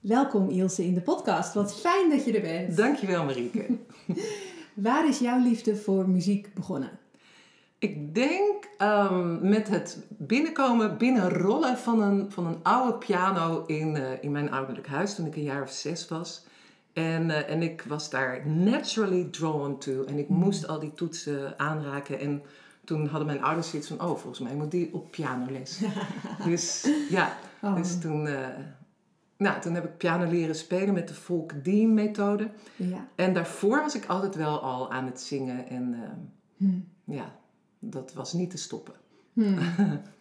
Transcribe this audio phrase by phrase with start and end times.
[0.00, 1.54] Welkom Ilse in de podcast.
[1.54, 2.76] Wat fijn dat je er bent.
[2.76, 3.66] Dankjewel Marieke.
[4.74, 6.90] Waar is jouw liefde voor muziek begonnen?
[7.78, 14.22] Ik denk um, met het binnenkomen, binnenrollen van een, van een oude piano in, uh,
[14.22, 16.44] in mijn ouderlijk huis toen ik een jaar of zes was.
[16.92, 20.04] En, uh, en ik was daar naturally drawn to.
[20.04, 22.20] En ik moest al die toetsen aanraken.
[22.20, 22.42] En
[22.84, 25.80] toen hadden mijn ouders zoiets van: oh, volgens mij moet die op pianoles.
[26.44, 27.76] dus ja, oh.
[27.76, 28.26] dus toen.
[28.26, 28.46] Uh,
[29.40, 32.50] nou, toen heb ik piano leren spelen met de Folk Dean methode.
[32.76, 33.08] Ja.
[33.14, 35.68] En daarvoor was ik altijd wel al aan het zingen.
[35.68, 35.96] En
[36.56, 36.88] hmm.
[37.04, 37.34] ja,
[37.78, 38.94] dat was niet te stoppen.
[39.32, 39.58] Hmm.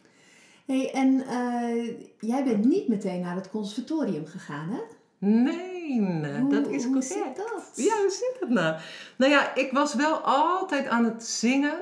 [0.70, 4.82] hey, en uh, jij bent niet meteen naar het conservatorium gegaan, hè?
[5.28, 6.02] Nee,
[6.40, 7.72] hoe, dat is hoe zit dat?
[7.76, 8.80] Ja, hoe zit dat nou?
[9.18, 11.80] Nou ja, ik was wel altijd aan het zingen.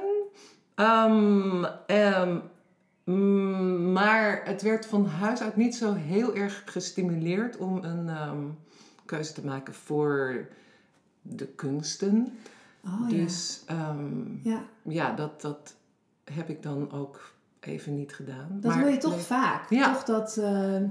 [0.75, 2.41] Um, um,
[3.91, 8.57] maar het werd van huis uit niet zo heel erg gestimuleerd om een um,
[9.05, 10.47] keuze te maken voor
[11.21, 12.37] de kunsten.
[12.85, 13.95] Oh, dus ja,
[14.43, 14.63] ja.
[14.81, 15.75] ja dat, dat
[16.23, 18.47] heb ik dan ook even niet gedaan.
[18.51, 19.69] Dat maar, hoor je toch vaak.
[19.69, 19.93] Ja.
[19.93, 20.81] Toch dat uh,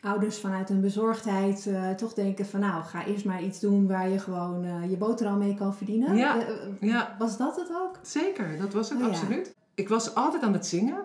[0.00, 4.08] ouders vanuit hun bezorgdheid uh, toch denken van nou, ga eerst maar iets doen waar
[4.08, 6.16] je gewoon uh, je boterham mee kan verdienen.
[6.16, 6.46] Ja.
[6.80, 7.16] ja.
[7.18, 7.98] Was dat het ook?
[8.02, 9.54] Zeker, dat was het oh, absoluut.
[9.74, 11.04] Ik was altijd aan het zingen.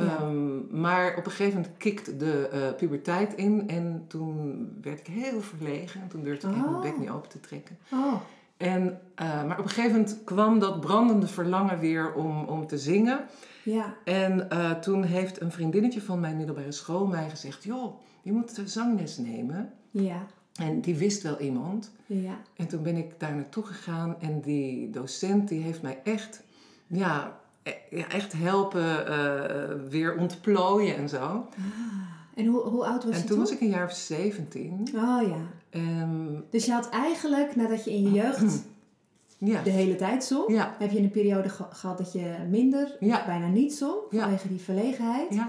[0.00, 5.40] Um, maar op een gegeven moment kikte de puberteit in en toen werd ik heel
[5.40, 6.00] verlegen.
[6.00, 6.70] En toen durfde ik oh.
[6.70, 7.78] mijn bek niet open te trekken.
[7.92, 8.14] Oh.
[8.56, 13.20] En, maar op een gegeven moment kwam dat brandende verlangen weer om, om te zingen.
[13.62, 13.94] Ja.
[14.04, 18.60] En uh, toen heeft een vriendinnetje van mijn middelbare school mij gezegd: Joh, je moet
[18.64, 19.72] zangles nemen.
[19.90, 20.26] Ja.
[20.54, 21.90] En die wist wel iemand.
[22.06, 22.40] Ja.
[22.56, 26.42] En toen ben ik daar naartoe gegaan en die docent die heeft mij echt,
[26.86, 27.40] ja,
[28.08, 31.16] echt helpen uh, weer ontplooien en zo.
[31.16, 31.48] Ah.
[32.34, 33.20] En hoe, hoe oud was en je toen?
[33.20, 34.88] En toen was ik een jaar of 17.
[34.94, 35.36] Oh ja.
[35.70, 38.62] Um, dus je had eigenlijk, nadat je in je jeugd
[39.38, 39.62] ja.
[39.62, 40.52] de hele tijd zong.
[40.52, 40.74] Ja.
[40.78, 43.24] Heb je een periode gehad dat je minder, ja.
[43.26, 45.34] bijna niet zong, vanwege die verlegenheid.
[45.34, 45.48] Ja.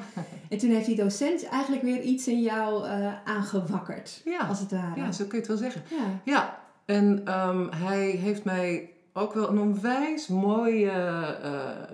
[0.50, 5.02] En toen heeft die docent eigenlijk weer iets in jou uh, aangewakkerd, als het ware.
[5.02, 5.82] Ja, zo kun je het wel zeggen.
[5.90, 6.60] Ja, ja.
[6.86, 8.90] en um, hij heeft mij
[9.20, 11.30] ook wel een onwijs mooi uh,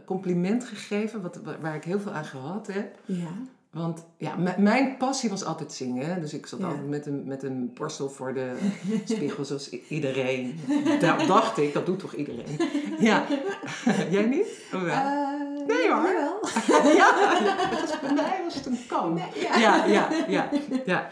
[0.06, 2.97] compliment gegeven, wat, waar ik heel veel aan gehad heb.
[3.06, 3.31] Ja.
[3.75, 6.22] Want ja, mijn passie was altijd zingen.
[6.22, 8.58] Dus ik zat altijd met een, met een borstel voor de
[9.06, 10.59] spiegel, zoals iedereen.
[11.00, 12.59] Dat dacht ik, dat doet toch iedereen?
[13.00, 13.25] Ja.
[14.12, 14.47] Jij niet?
[14.74, 15.25] Oh, wel?
[15.68, 16.13] nee hoor.
[16.13, 16.40] Wel.
[17.00, 17.40] ja,
[17.72, 19.13] was, bij mij was het een kan.
[19.13, 19.57] Nee, ja.
[19.57, 19.86] ja.
[19.86, 20.50] Ja, ja,
[20.86, 21.09] ja,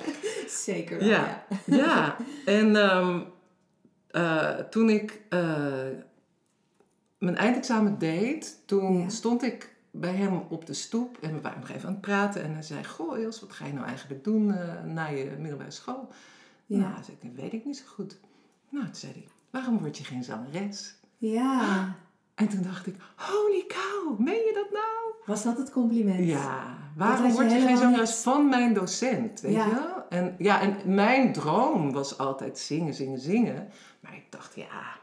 [0.48, 1.46] Zeker wel, ja.
[1.66, 3.26] Ja, en um,
[4.14, 5.88] uh, toen ik uh,
[7.18, 9.10] mijn eindexamen deed, toen ja.
[9.10, 12.44] stond ik bij hem op de stoep en we waren nog even aan het praten.
[12.44, 15.72] En hij zei, goh Els, wat ga je nou eigenlijk doen uh, na je middelbare
[15.72, 16.10] school?
[16.66, 16.78] Ja.
[16.78, 18.20] Nou, zei ik, weet ik niet zo goed.
[18.70, 20.96] Nou, toen zei hij, waarom word je geen zangeres?
[21.18, 21.96] Ja.
[22.36, 25.03] En toen dacht ik, holy cow, meen je dat nou?
[25.26, 26.26] Was dat het compliment?
[26.26, 28.20] Ja, waarom word je, je geen zangeres niet...
[28.20, 29.66] van mijn docent, weet ja.
[29.66, 30.04] je wel?
[30.10, 33.70] En, ja, en mijn droom was altijd zingen, zingen, zingen.
[34.00, 35.02] Maar ik dacht, ja,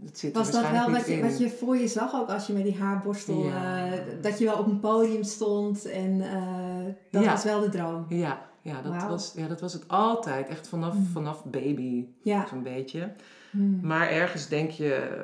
[0.00, 2.52] dat zit Was dat wel wat je, wat je voor je zag, ook als je
[2.52, 3.86] met die haarborstel, ja.
[3.86, 7.30] uh, dat je wel op een podium stond en uh, dat ja.
[7.30, 8.06] was wel de droom?
[8.08, 9.08] Ja, ja, dat, wow.
[9.08, 11.06] was, ja dat was het altijd, echt vanaf, mm.
[11.06, 12.46] vanaf baby, ja.
[12.46, 13.12] zo'n beetje.
[13.50, 13.80] Mm.
[13.82, 15.20] Maar ergens denk je,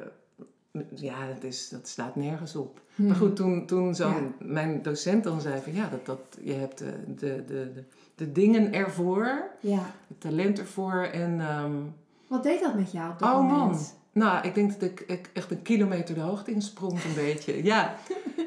[0.95, 2.81] ja, dat, is, dat staat nergens op.
[2.95, 6.79] Maar goed, toen, toen zo mijn docent dan zei van, ja, dat, dat, je hebt
[6.79, 9.91] de, de, de, de, de dingen ervoor, ja.
[10.09, 11.41] het talent ervoor en...
[11.41, 11.95] Um,
[12.27, 13.73] wat deed dat met jou op dat oh, moment?
[13.73, 14.23] Man.
[14.25, 17.65] Nou, ik denk dat ik, ik, echt een kilometer de hoogte insprong, een beetje.
[17.65, 17.97] Ja,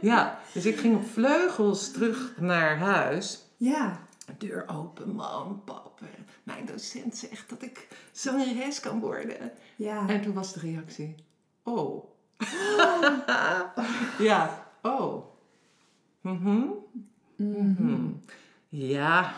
[0.01, 0.39] ja.
[0.53, 3.45] Dus ik ging op vleugels terug naar huis.
[3.57, 3.99] Ja.
[4.37, 6.01] Deur open, mam, pap.
[6.43, 9.51] Mijn docent zegt dat ik zangeres kan worden.
[9.75, 10.07] Ja.
[10.07, 11.15] En toen was de reactie:
[11.63, 12.15] Oh.
[14.29, 15.25] ja, oh.
[16.21, 16.49] Mhm.
[16.49, 16.85] Mm
[17.35, 18.23] mm -hmm.
[18.69, 19.33] Ja,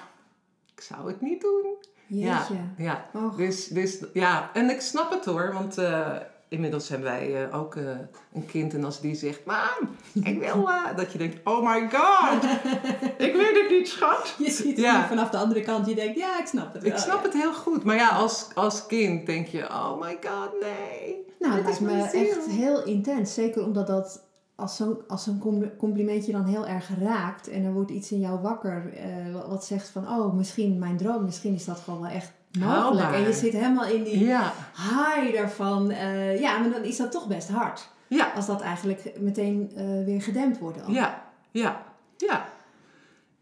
[0.75, 1.75] ik zou het niet doen.
[2.07, 2.53] Jeetje.
[2.77, 3.29] Ja, ja.
[3.37, 6.15] Dus, dus ja, en ik snap het hoor, want uh,
[6.49, 7.89] inmiddels hebben wij uh, ook uh,
[8.33, 9.89] een kind en als die zegt, mam,
[10.23, 12.43] ik wil, dat je denkt, oh my god,
[13.27, 14.35] ik weet het niet schat.
[14.37, 15.07] Je ziet het ja.
[15.07, 16.91] vanaf de andere kant, je denkt, ja, ik snap het wel.
[16.91, 17.23] Ik snap ja.
[17.23, 21.25] het heel goed, maar ja, als, als kind denk je, oh my god, nee.
[21.39, 26.31] Nou, dat is me echt heel intens, zeker omdat dat als zo'n als zo'n complimentje
[26.31, 30.07] dan heel erg raakt en er wordt iets in jou wakker uh, wat zegt van
[30.07, 32.79] oh misschien mijn droom, misschien is dat gewoon wel echt mogelijk.
[32.81, 33.13] Haalbaar.
[33.13, 34.53] En je zit helemaal in die ja.
[34.75, 35.91] high daarvan.
[35.91, 37.89] Uh, ja, maar dan is dat toch best hard.
[38.07, 38.31] Ja.
[38.35, 40.83] Als dat eigenlijk meteen uh, weer gedempt wordt.
[40.85, 40.91] Al.
[40.93, 41.83] Ja, ja,
[42.17, 42.45] ja.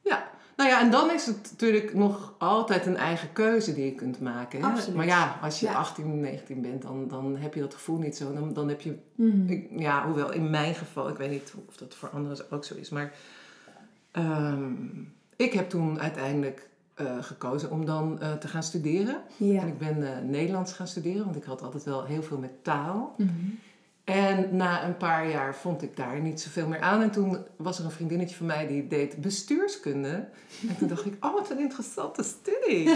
[0.02, 0.28] Ja,
[0.58, 4.20] Nou ja, en dan is het natuurlijk nog altijd een eigen keuze die je kunt
[4.20, 4.60] maken.
[4.62, 4.66] Hè?
[4.68, 4.96] Absoluut.
[4.96, 5.74] Maar ja, als je Ja.
[5.74, 8.34] 18, 19 bent, dan, dan heb je dat gevoel niet zo.
[8.34, 9.48] Dan, dan heb je, Mhm.
[9.52, 12.76] ik- ja, hoewel in mijn geval, ik weet niet of dat voor anderen ook zo
[12.76, 13.12] is, maar
[14.12, 14.72] ehm,
[15.36, 19.22] ik heb toen uiteindelijk eh, gekozen om dan eh, te gaan studeren.
[19.38, 19.62] Ja.
[19.62, 22.64] En ik ben eh, Nederlands gaan studeren, want ik had altijd wel heel veel met
[22.64, 23.14] taal.
[23.18, 23.30] Mhm.
[24.04, 27.02] En na een paar jaar vond ik daar niet zoveel meer aan.
[27.02, 30.28] En toen was er een vriendinnetje van mij die deed bestuurskunde.
[30.68, 32.90] En toen dacht ik, oh wat een interessante studie.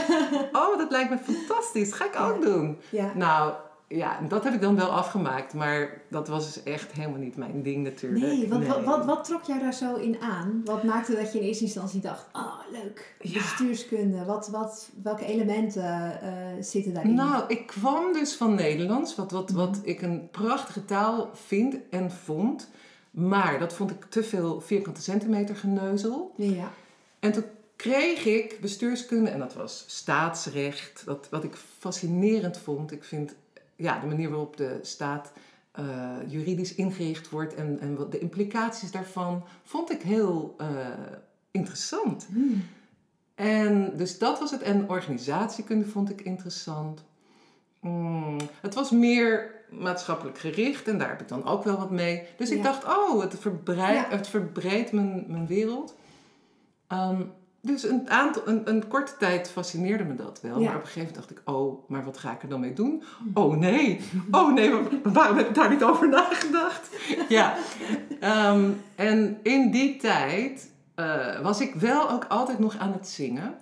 [0.52, 1.94] Oh, dat lijkt me fantastisch.
[1.94, 2.78] Ga ik ook doen.
[2.90, 3.12] Ja.
[3.16, 3.54] Nou,
[3.92, 5.54] ja, dat heb ik dan wel afgemaakt.
[5.54, 8.26] Maar dat was dus echt helemaal niet mijn ding natuurlijk.
[8.26, 8.86] Nee, want Wat, Nee.
[8.86, 10.62] wat, wat trok jou daar zo in aan?
[10.66, 13.34] Wat maakte dat je in eerste instantie dacht, oh leuk, Ja.
[13.34, 14.26] bestuurskunde.
[14.26, 16.30] Wat, wat, welke elementen eh,
[16.60, 17.14] zitten daarin?
[17.14, 19.88] Nou, ik kwam dus van Nederlands, wat, wat, wat Mhm.
[19.90, 22.70] ik een prachtige taal vind en vond.
[23.12, 26.34] Maar dat vond ik te veel vierkante centimeter geneuzel.
[26.36, 26.72] Ja.
[27.20, 27.44] En toen
[27.76, 31.02] kreeg ik bestuurskunde en dat was staatsrecht.
[31.06, 32.92] Dat, wat ik fascinerend vond.
[32.92, 33.36] Ik vind
[33.82, 35.32] ja, de manier waarop de staat
[35.72, 40.68] eh, juridisch ingericht wordt en, en wat de implicaties daarvan, vond ik heel eh,
[41.52, 42.28] interessant.
[42.32, 42.64] Hmm.
[43.36, 44.62] En dus dat was het.
[44.62, 47.04] En organisatiekunde vond ik interessant.
[47.80, 52.24] Mm, het was meer maatschappelijk gericht en daar heb ik dan ook wel wat mee.
[52.38, 54.06] Dus ik dacht, oh, het, verbrei- Ja.
[54.10, 55.96] het verbreedt mijn, mijn wereld.
[56.88, 57.22] Ehm,
[57.62, 60.60] dus een, aantal, een, een korte tijd fascineerde me dat wel.
[60.60, 60.66] Ja.
[60.66, 62.74] Maar op een gegeven moment dacht ik, oh, maar wat ga ik er dan mee
[62.74, 63.04] doen?
[63.34, 64.00] Oh nee,
[64.32, 66.90] oh nee, maar waarom heb ik daar niet over nagedacht?
[67.30, 67.56] Ja,
[68.20, 73.54] Ehm, en in die tijd eh, was ik wel ook altijd nog aan het zingen.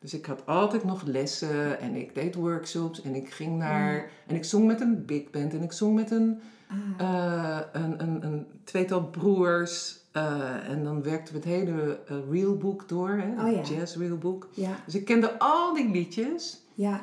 [0.00, 4.10] Dus ik had altijd nog lessen en ik deed workshops en ik ging naar...
[4.26, 6.40] En ik zong met een big band en ik zong met een,
[6.98, 9.98] Ah, eh, een, een, een tweetal broers.
[10.18, 13.60] Eh, en dan werkten we het hele eh, reelboek door, hè, Oh ja.
[13.74, 14.48] jazz reelboek.
[14.54, 16.60] ja, Dus ik kende al die liedjes.
[16.74, 17.00] ja.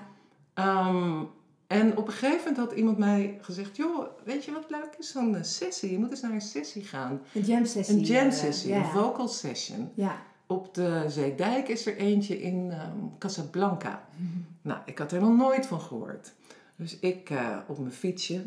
[0.53, 1.23] Ehm,
[1.67, 5.11] en op een gegeven moment had iemand mij gezegd: Joh, weet je wat leuk is?
[5.11, 5.91] Zo'n eh, sessie.
[5.91, 7.21] Je moet eens naar een sessie gaan.
[7.33, 7.95] Een jam sessie.
[7.95, 8.77] Een jam sessie, ja.
[8.77, 9.91] een vocal session.
[9.93, 10.15] Ja.
[10.47, 14.05] Op de Zeedijk is er eentje in ehm, Casablanca.
[14.15, 14.27] Mhm.
[14.61, 16.33] Nou, ik had er nog nooit van gehoord.
[16.75, 17.29] Dus ik
[17.67, 18.43] op mijn fietsje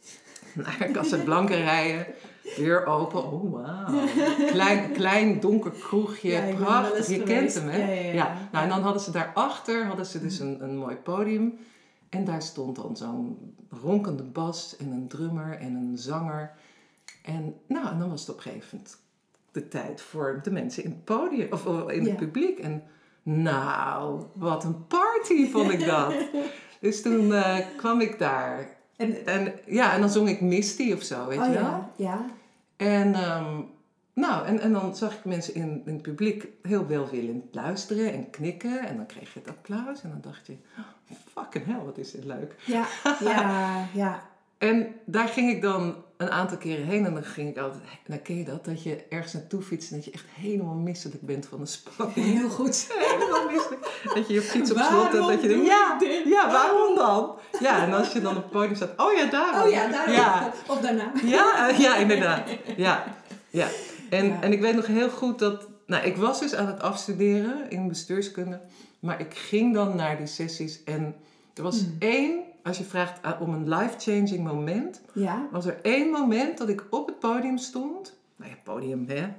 [0.54, 2.06] naar Casablanca rijden.
[2.56, 3.32] Deur open.
[3.32, 4.06] Oh, wauw.
[4.46, 6.30] Klein, klein donker kroegje.
[6.30, 7.06] Ja, prachtig.
[7.06, 7.24] Je geweest.
[7.24, 8.12] kent hem, hè?
[8.12, 8.36] Ja.
[8.52, 11.58] Nou, en dan hadden ze daarachter hadden ze dus een, een mooi podium.
[12.08, 16.52] En daar stond dan zo'n ronkende bas en een drummer en een zanger.
[17.22, 18.96] En, nou, en dan was het op een gegeven moment
[19.52, 22.58] de tijd voor de mensen in het podium, of in het publiek.
[22.58, 22.82] En
[23.22, 26.14] nou, wat een party vond ik dat.
[26.80, 28.73] dus toen eh, kwam ik daar.
[28.96, 31.62] En, En ja, en dan zong ik Misty of zo, weet oh je wel.
[31.62, 32.26] ja, ja.
[32.76, 33.60] En, ehm,
[34.14, 38.30] nou, en, en dan zag ik mensen in, in het publiek heel welwillend luisteren en
[38.30, 38.86] knikken.
[38.86, 40.02] En dan kreeg je het applaus.
[40.02, 42.54] En dan dacht je, oh, fucking hell, wat is dit leuk.
[42.66, 42.86] Ja,
[43.20, 44.22] ja, ja.
[44.58, 47.06] En daar ging ik dan een aantal keren heen.
[47.06, 49.90] En dan ging ik altijd, dan ken je dat, dat je ergens naartoe fietst.
[49.90, 52.26] En dat je echt helemaal misselijk bent van de spanning.
[52.38, 52.86] Heel goed.
[53.10, 54.00] Helemaal misselijk.
[54.14, 57.38] Dat je je fiets op slot en dat je denkt, ja, ja, waarom dan?
[57.60, 59.62] Ja, en als je dan op het podium staat, oh ja, daarom.
[59.62, 60.12] Oh ja, daar.
[60.12, 61.12] Ja, Of daarna.
[61.24, 62.48] ja, eh, ja, inderdaad.
[62.76, 63.04] Ja,
[63.50, 63.66] ja.
[64.10, 64.40] En, Ja.
[64.40, 65.66] en ik weet nog heel goed dat...
[65.86, 68.60] Nou, ik was dus aan het afstuderen in bestuurskunde.
[69.00, 70.84] Maar ik ging dan naar die sessies.
[70.84, 71.14] En
[71.54, 71.96] er was Hmm.
[71.98, 72.40] één...
[72.64, 75.00] Als je vraagt eh, om een life-changing moment...
[75.12, 75.48] Ja.
[75.50, 78.18] Was er één moment dat ik op het podium stond.
[78.36, 79.32] Nou ja, podium, hè.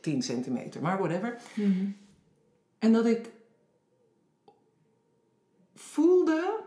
[0.00, 1.40] 10 centimeter, maar whatever.
[1.54, 1.86] Mhm.
[2.78, 3.30] En dat ik
[5.74, 6.60] voelde...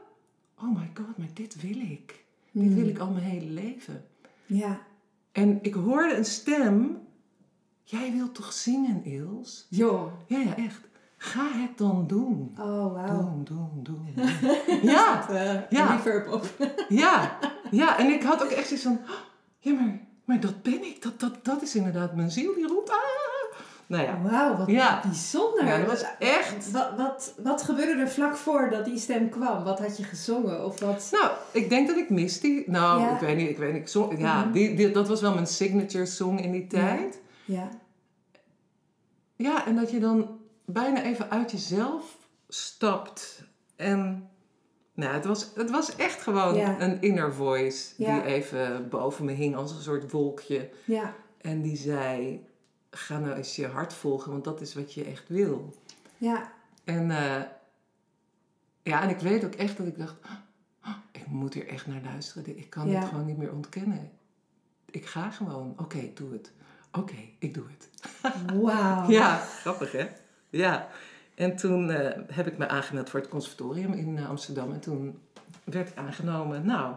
[0.59, 2.25] Oh my god, maar dit wil ik.
[2.51, 4.05] Dit wil ik al mijn hele leven.
[4.45, 4.81] Ja.
[5.31, 7.01] En ik hoorde een stem.
[7.83, 9.67] Jij wilt toch zingen, Ils?
[9.69, 10.11] Joh.
[10.27, 10.87] Ja, ja, echt.
[11.17, 12.55] Ga het dan doen.
[12.59, 13.19] Oh, wauw.
[13.19, 14.13] Doen, doen, doen.
[14.15, 14.79] doen.
[14.81, 15.95] ja, Uh, Ja.
[15.95, 16.45] reverb op.
[16.89, 17.37] ja,
[17.71, 17.97] ja.
[17.99, 18.99] En ik had ook echt zoiets van...
[19.03, 19.09] "Oh,
[19.59, 21.01] Ja, maar, maar dat ben ik.
[21.01, 22.89] Dat, dat, dat is inderdaad mijn ziel die roept.
[22.89, 22.95] Ah.
[23.87, 24.21] Nou ja.
[24.21, 25.01] Wauw, wat Ja.
[25.03, 25.65] bijzonder.
[25.65, 26.71] ja, dat was echt...
[26.71, 29.63] Wat, wat, wat gebeurde er vlak voor dat die stem kwam?
[29.63, 30.65] Wat had je gezongen?
[30.65, 31.07] Of wat?
[31.11, 32.63] Nou, ik denk dat ik Misty...
[32.65, 33.13] Nou, Ja.
[33.13, 33.49] ik weet niet.
[33.49, 33.81] Ik weet niet.
[33.81, 34.51] Ik zong, ja, Mhm.
[34.51, 37.19] die, die, dat was wel mijn signature song in die tijd.
[37.45, 37.69] Ja.
[39.35, 40.36] Ja, en dat je dan
[40.71, 43.43] bijna even uit jezelf stapt.
[43.75, 44.29] En
[44.93, 46.81] nou, het, was, het was echt gewoon Ja.
[46.81, 48.13] een inner voice Ja.
[48.13, 50.69] die even boven me hing als een soort wolkje.
[50.85, 51.15] Ja.
[51.41, 52.45] En die zei,
[52.91, 55.73] ga nou eens je hart volgen, want dat is wat je echt wil.
[56.17, 56.51] Ja.
[56.83, 57.41] En eh,
[58.83, 60.15] ja, en ik weet ook echt dat ik dacht,
[60.85, 62.57] "Oh, ik moet hier echt naar luisteren.
[62.57, 64.11] Ik kan dit gewoon niet meer ontkennen.
[64.85, 66.51] Ik ga gewoon, oké, doe het.
[66.91, 67.89] Oké, ik doe het.
[68.61, 69.09] Wauw.
[69.09, 70.07] Ja, grappig hè?
[70.49, 70.87] Ja.
[71.35, 74.71] En toen eh, heb ik me aangemeld voor het conservatorium in eh, Amsterdam.
[74.71, 75.19] En toen
[75.63, 76.65] werd ik aangenomen.
[76.65, 76.95] Nou,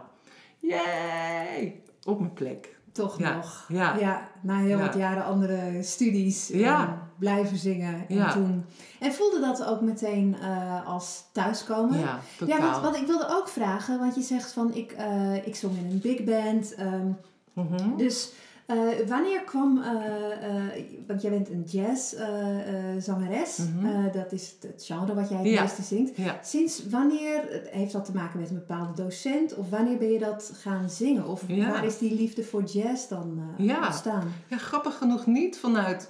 [0.59, 1.81] yay!
[2.03, 2.79] Op mijn plek.
[2.91, 3.65] Toch Ja, nog.
[3.67, 3.95] ja.
[3.97, 4.85] ja, na heel Ja.
[4.85, 6.47] wat jaren andere studies.
[6.47, 6.87] Ja.
[6.87, 8.05] En blijven zingen.
[8.09, 8.31] En, Ja.
[8.33, 8.65] toen,
[8.99, 11.99] en voelde dat ook meteen eh, als thuiskomen?
[11.99, 12.57] Ja, totaal.
[12.57, 15.77] Ja, want, want ik wilde ook vragen, want je zegt van ik, eh, ik zong
[15.77, 16.75] in een big band.
[16.75, 17.07] ehm,
[17.53, 17.95] Mhm.
[17.97, 18.31] dus
[18.71, 19.93] eh, wanneer kwam, eh,
[20.49, 24.11] eh, want jij bent een jazzzangeres, Mhm.
[24.11, 25.61] Dat is het genre wat jij het Ja.
[25.61, 26.15] meeste zingt.
[26.17, 26.39] Ja.
[26.43, 30.51] Sinds wanneer heeft dat te maken met een bepaalde docent of wanneer ben je dat
[30.53, 31.27] gaan zingen?
[31.27, 31.69] Of Ja.
[31.69, 33.85] waar is die liefde voor jazz dan Ja.
[33.85, 34.31] ontstaan?
[34.47, 36.09] Ja, grappig genoeg niet vanuit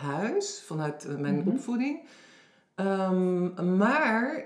[0.00, 1.48] huis, vanuit mijn Mhm.
[1.48, 2.00] opvoeding.
[2.74, 4.44] Ehm, maar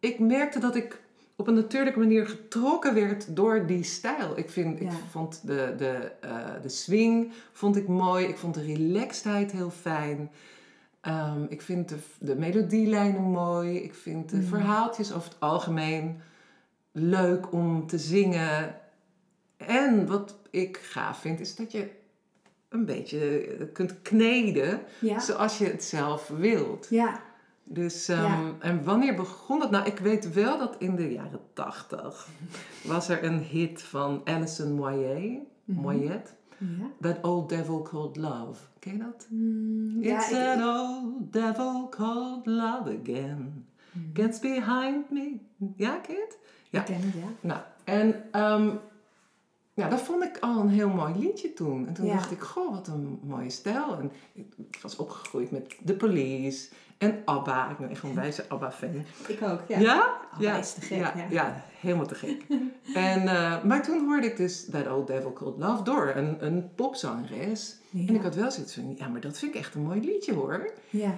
[0.00, 1.01] ik merkte dat ik
[1.36, 4.38] op een natuurlijke manier getrokken werd door die stijl.
[4.38, 8.26] Ik, vind, ik vond de, de, eh, de swing vond ik mooi.
[8.26, 10.30] Ik vond de relaxedheid heel fijn.
[11.00, 13.76] Ehm, ik vind de, de melodielijnen mooi.
[13.76, 16.20] Ik vind de verhaaltjes over het algemeen
[16.92, 18.74] leuk om te zingen.
[19.56, 21.88] En wat ik gaaf vind, is dat je
[22.68, 26.86] een beetje kunt kneden Ja, zoals je het zelf wilt.
[26.90, 27.20] ja,
[27.64, 28.52] Dus, ehm, Ja.
[28.58, 29.70] en wanneer begon dat?
[29.70, 32.28] Nou, ik weet wel dat in de jaren tachtig
[32.84, 35.80] was er een hit van Alison Moyet, Mhm.
[35.80, 36.66] Moyet, ja.
[37.00, 38.60] That Old Devil Called Love.
[38.78, 39.26] Ken je dat?
[39.30, 43.66] Mm, ja, It's ik- that old devil called love again.
[43.92, 44.04] Mhm.
[44.12, 45.36] Gets behind me.
[45.76, 46.38] Ja, het?
[46.70, 46.80] Ja.
[46.80, 47.28] ik ken het, ja.
[47.40, 48.70] Nou, en ehm,
[49.74, 51.86] ja, dat vond ik al een heel mooi liedje toen.
[51.86, 52.12] En toen Ja.
[52.14, 53.98] dacht ik, goh, wat een mooie stijl.
[53.98, 54.12] En
[54.56, 56.70] ik was opgegroeid met The Police
[57.02, 57.70] en ABBA.
[57.70, 59.04] Ik ben echt een wijze ABBA-fan.
[59.28, 59.78] Ik ook, ja.
[59.78, 60.20] Ja?
[60.32, 61.26] ABBA is te gek, ja, ja.
[61.30, 62.46] ja, helemaal te gek.
[62.94, 66.74] en, eh, maar toen hoorde ik dus That Old Devil Called Love door een, een
[66.74, 67.76] popzangeres.
[67.90, 68.08] Ja.
[68.08, 70.34] En ik had wel zoiets van, ja, maar dat vind ik echt een mooi liedje
[70.34, 70.72] hoor.
[70.90, 71.14] Ja.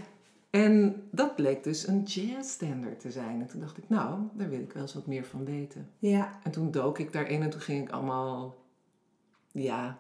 [0.51, 3.41] En dat bleek dus een jazzstandard te zijn.
[3.41, 5.91] En toen dacht ik, nou, daar wil ik wel eens wat meer van weten.
[5.99, 6.39] Ja.
[6.43, 8.57] En toen dook ik daarin en toen ging ik allemaal,
[9.53, 9.99] ja,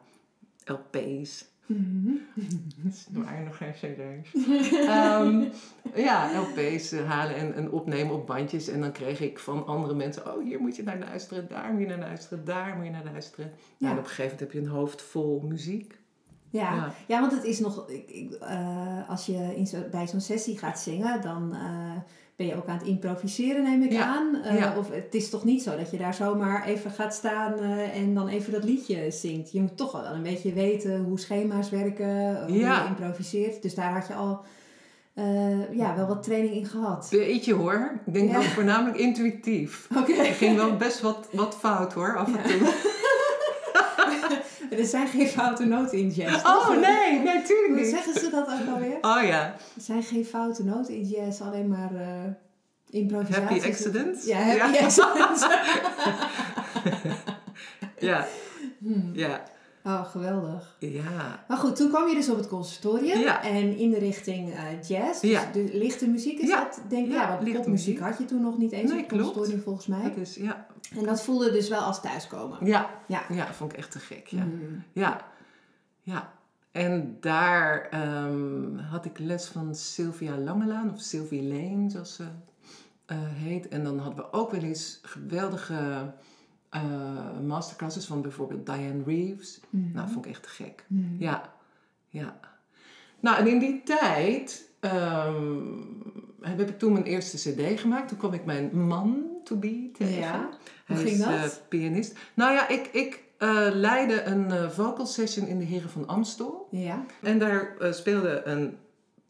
[0.64, 1.52] LP's.
[1.66, 2.12] Mhm.
[3.14, 4.32] Er waren nog geen cd's.
[4.72, 5.44] Ehm,
[5.94, 8.68] ja, LP's halen en, en opnemen op bandjes.
[8.68, 11.80] En dan kreeg ik van andere mensen, oh, hier moet je naar luisteren, daar moet
[11.80, 13.52] je naar luisteren, daar moet je naar luisteren.
[13.76, 13.90] Ja.
[13.90, 15.98] En op een gegeven moment heb je een hoofd vol muziek.
[16.50, 16.74] Ja.
[16.74, 16.92] Ja.
[17.06, 20.58] ja, want het is nog, ik, ik, eh, als je in zo, bij zo'n sessie
[20.58, 21.96] gaat zingen, dan eh,
[22.36, 24.42] ben je ook aan het improviseren, neem ik Ja, aan.
[24.42, 24.76] Eh, ja.
[24.78, 28.14] Of het is toch niet zo dat je daar zomaar even gaat staan eh, en
[28.14, 29.52] dan even dat liedje zingt.
[29.52, 32.82] Je moet toch wel een beetje weten hoe schema's werken, hoe Ja.
[32.82, 33.62] je improviseert.
[33.62, 34.40] Dus daar had je al
[35.14, 37.08] eh, ja, wel wat training in gehad.
[37.10, 38.00] Beetje hoor.
[38.06, 39.88] Ik denk wel voornamelijk intuïtief.
[39.96, 40.12] Oké.
[40.12, 42.72] Er ging wel best wat, wat fout hoor, af en toe.
[44.82, 46.34] Er zijn geen foute noten in jazz.
[46.44, 46.80] Oh toch?
[46.80, 47.86] nee, natuurlijk Hoe niet.
[47.88, 48.96] zeggen ze dat ook alweer?
[49.00, 49.42] Oh ja,
[49.76, 52.08] Er zijn geen foute noten in jazz, alleen maar eh
[52.90, 53.44] improvisaties.
[53.62, 54.24] Happy accidents?
[54.26, 54.84] Ja, happy Ja.
[54.84, 55.46] accidents.
[57.98, 58.26] ja,
[58.78, 59.10] Hmm.
[59.12, 59.42] ja,
[59.86, 60.76] Oh, geweldig.
[60.78, 61.44] ja.
[61.48, 63.42] Maar goed, toen kwam je dus op het conservatorium Ja.
[63.42, 65.20] en in de richting eh, jazz.
[65.20, 65.50] Dus Ja.
[65.52, 66.64] de lichte muziek is Ja.
[66.64, 67.12] dat, denk ik.
[67.12, 68.08] Ja, want lichte popmuziek muziek.
[68.08, 70.02] had je toen nog niet eens Nee, op het conservatorium volgens mij.
[70.02, 72.66] Dat is, ja, En dat voelde dus wel als thuiskomen.
[72.66, 73.22] ja, Ja.
[73.28, 74.26] ja, vond ik echt te gek.
[74.26, 74.82] Ja, Hmm.
[74.92, 75.20] ja,
[76.02, 76.32] ja.
[76.72, 82.24] En daar ehm, had ik les van Sylvia Langelaan, of Sylvie Lane, zoals ze
[83.06, 83.68] eh, heet.
[83.68, 86.12] En dan hadden we ook wel eens geweldige
[86.74, 89.60] eh, masterclasses van bijvoorbeeld Diane Reeves.
[89.70, 89.92] Mhm.
[89.94, 90.84] Nou, vond ik echt te gek.
[90.86, 91.16] Hmm.
[91.18, 91.52] Ja,
[92.08, 92.40] ja.
[93.20, 95.62] Nou, en in die tijd ehm,
[96.40, 98.08] heb ik toen mijn eerste cd gemaakt.
[98.08, 100.14] Toen kwam ik mijn man to be tegen.
[100.14, 100.48] Ja,
[100.84, 101.28] Hij hoe ging is dat?
[101.28, 102.16] eh, pianist.
[102.34, 106.68] Nou ja, ik, ik eh, leidde een vocal session in de Heren van Amstel.
[106.70, 107.04] Ja.
[107.22, 108.76] En daar speelde een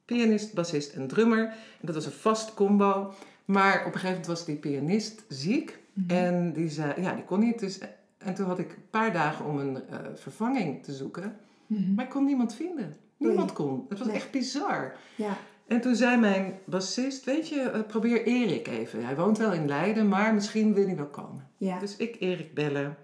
[0.04, 1.46] pianist, bassist en drummer.
[1.46, 1.54] En
[1.86, 3.14] dat was een vast combo.
[3.44, 5.78] Maar op een gegeven moment was die pianist ziek.
[5.94, 6.10] Mhm.
[6.10, 7.58] En die zei, ja, die kon niet.
[7.58, 7.78] Dus,
[8.18, 11.36] en toen had ik een paar dagen om een eh, vervanging te zoeken.
[11.66, 11.94] Mhm.
[11.94, 12.96] Maar ik kon niemand vinden.
[13.16, 13.86] Niemand kon.
[13.88, 14.16] Het was Nee.
[14.16, 14.96] echt bizar.
[15.16, 15.36] Ja.
[15.66, 19.04] En toen zei mijn bassist, weet je, eh, probeer Erik even.
[19.04, 21.48] Hij woont wel in Leiden, maar misschien wil hij wel komen.
[21.56, 21.78] Ja.
[21.78, 22.96] Dus ik Erik bellen.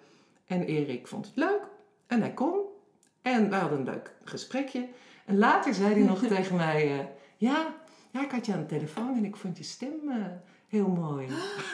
[0.47, 1.61] En Erik vond het leuk.
[2.06, 2.59] En hij kon.
[3.23, 4.88] En we hadden een leuk gesprekje.
[5.26, 6.99] En later zei hij nog tegen mij...
[6.99, 7.04] eh,
[7.37, 7.75] ja,
[8.11, 10.16] ja, ik had je aan de telefoon en ik vond je stem eh,
[10.71, 11.27] heel mooi.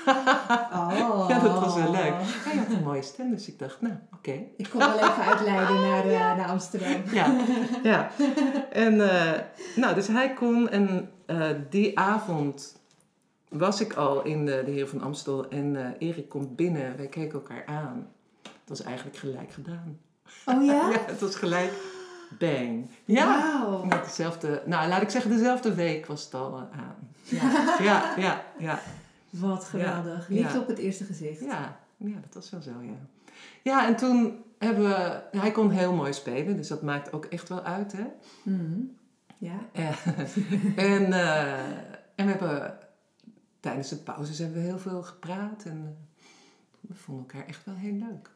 [0.07, 1.25] Oh.
[1.29, 2.15] Ja, dat was wel leuk.
[2.21, 4.45] Hij had een mooie stem, dus ik dacht, nou, oké.
[4.57, 7.03] Ik kom wel even uit Leiden naar, eh, naar Amsterdam.
[7.13, 7.37] Ja,
[7.83, 8.11] ja.
[8.71, 9.33] En uh,
[9.77, 12.77] nou, dus hij kon en uh, die avond
[13.49, 16.97] was ik al in de, de Heer van Amstel en uh, Erik komt binnen.
[16.97, 18.09] Wij keken elkaar aan.
[18.43, 19.99] Het was eigenlijk gelijk gedaan.
[20.45, 20.91] Oh ja?
[20.91, 21.73] ja, het was gelijk
[22.39, 22.91] bang.
[23.05, 23.27] Ja.
[23.27, 23.85] Wauw.
[23.85, 27.11] Met dezelfde, nou laat ik zeggen, dezelfde week was het al eh, aan.
[27.31, 28.81] Ja, ja, ja, ja.
[29.31, 30.29] Wat geweldig.
[30.29, 30.35] Ja.
[30.35, 31.41] Liefde op het eerste gezicht.
[31.41, 32.99] Ja, ja, dat was wel zo, ja.
[33.63, 35.23] Ja, en toen hebben we...
[35.39, 38.05] Hij kon heel mooi spelen, dus dat maakt ook echt wel uit, hè.
[38.43, 38.81] Mhm.
[39.39, 39.59] Ja.
[39.73, 40.07] Eh,
[40.95, 41.69] en, eh,
[42.15, 42.79] en we hebben...
[43.61, 46.29] Tijdens de pauzes hebben we heel veel gepraat en eh,
[46.81, 48.31] we vonden elkaar echt wel heel leuk.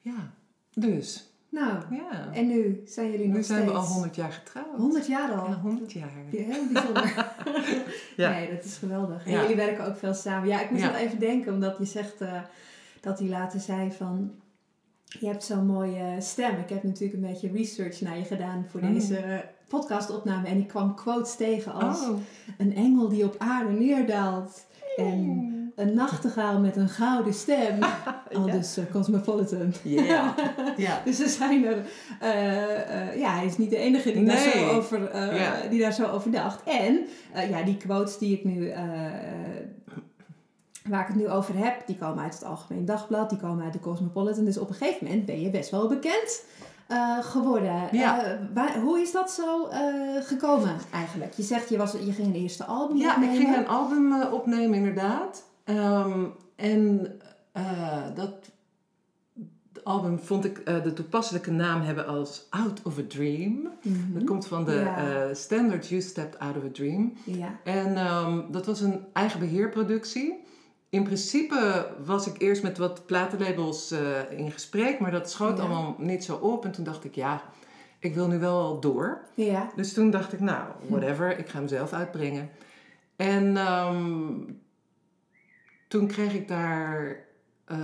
[0.00, 0.32] Ja,
[0.74, 2.32] dus, Nou, ja.
[2.32, 3.86] en nu zijn jullie nog Nu zijn we steeds...
[3.86, 4.76] al 100 jaar getrouwd.
[4.76, 5.48] 100 jaar al.
[5.48, 6.10] Ja, 100 jaar.
[6.30, 7.34] Ja, heel bijzonder.
[8.16, 8.30] Ja.
[8.30, 9.26] Nee, dat is geweldig.
[9.26, 9.40] En Ja.
[9.40, 10.48] jullie werken ook veel samen.
[10.48, 12.42] Ja, ik moest wel even denken, omdat je zegt eh,
[13.00, 14.30] dat hij later zei van...
[15.04, 16.58] Je hebt zo'n mooie stem.
[16.58, 19.38] Ik heb natuurlijk een beetje research naar je gedaan voor deze eh,
[19.68, 20.48] podcastopname.
[20.48, 22.08] En ik kwam quotes tegen als...
[22.08, 22.18] Oh.
[22.58, 24.66] Een engel die op aarde neerdaalt.
[24.96, 27.78] En een nachtegaal met een gouden stem.
[28.36, 28.52] Al Ja.
[28.52, 29.72] dus eh, Cosmopolitan.
[29.82, 30.34] Ja.
[30.76, 31.00] ja.
[31.04, 31.84] Dus er zijn er...
[32.20, 35.52] eh, eh, ja, hij is niet de enige die, daar, zo over, Ja.
[35.70, 36.62] die daar zo over dacht.
[36.64, 37.06] En
[37.50, 38.72] ja, die quotes die ik nu...
[40.88, 43.30] waar ik het nu over heb, die komen uit het Algemeen Dagblad.
[43.30, 44.44] Die komen uit de Cosmopolitan.
[44.44, 46.42] Dus op een gegeven moment ben je best wel bekend
[47.20, 47.88] geworden.
[47.92, 48.38] Ja.
[48.54, 49.68] Waar- hoe is dat zo
[50.20, 51.32] gekomen eigenlijk?
[51.34, 53.36] Je zegt, je, was, je ging een eerste album Ja, ik opnemen.
[53.36, 55.48] ging een album opnemen, inderdaad.
[55.74, 56.24] Ehm,
[56.56, 57.12] en
[57.52, 58.50] eh, dat
[59.82, 63.68] album vond ik eh, de toepasselijke naam hebben als Out of a Dream.
[63.82, 64.12] Mhm.
[64.14, 64.96] Dat komt van de Ja.
[65.28, 67.12] eh, standard You Stepped Out of a Dream.
[67.24, 67.58] Ja.
[67.64, 70.44] En ehm, dat was een eigen beheerproductie.
[70.88, 73.94] In principe was ik eerst met wat platenlabels
[74.30, 75.62] in gesprek, maar dat schoot Ja.
[75.62, 76.64] allemaal niet zo op.
[76.64, 77.42] En toen dacht ik, ja,
[77.98, 79.20] ik wil nu wel door.
[79.34, 79.70] Ja.
[79.76, 82.48] Dus toen dacht ik, nou, whatever, ik ga hem zelf uitbrengen.
[83.16, 84.32] En ehm,
[85.90, 87.16] toen kreeg ik daar
[87.64, 87.78] eh,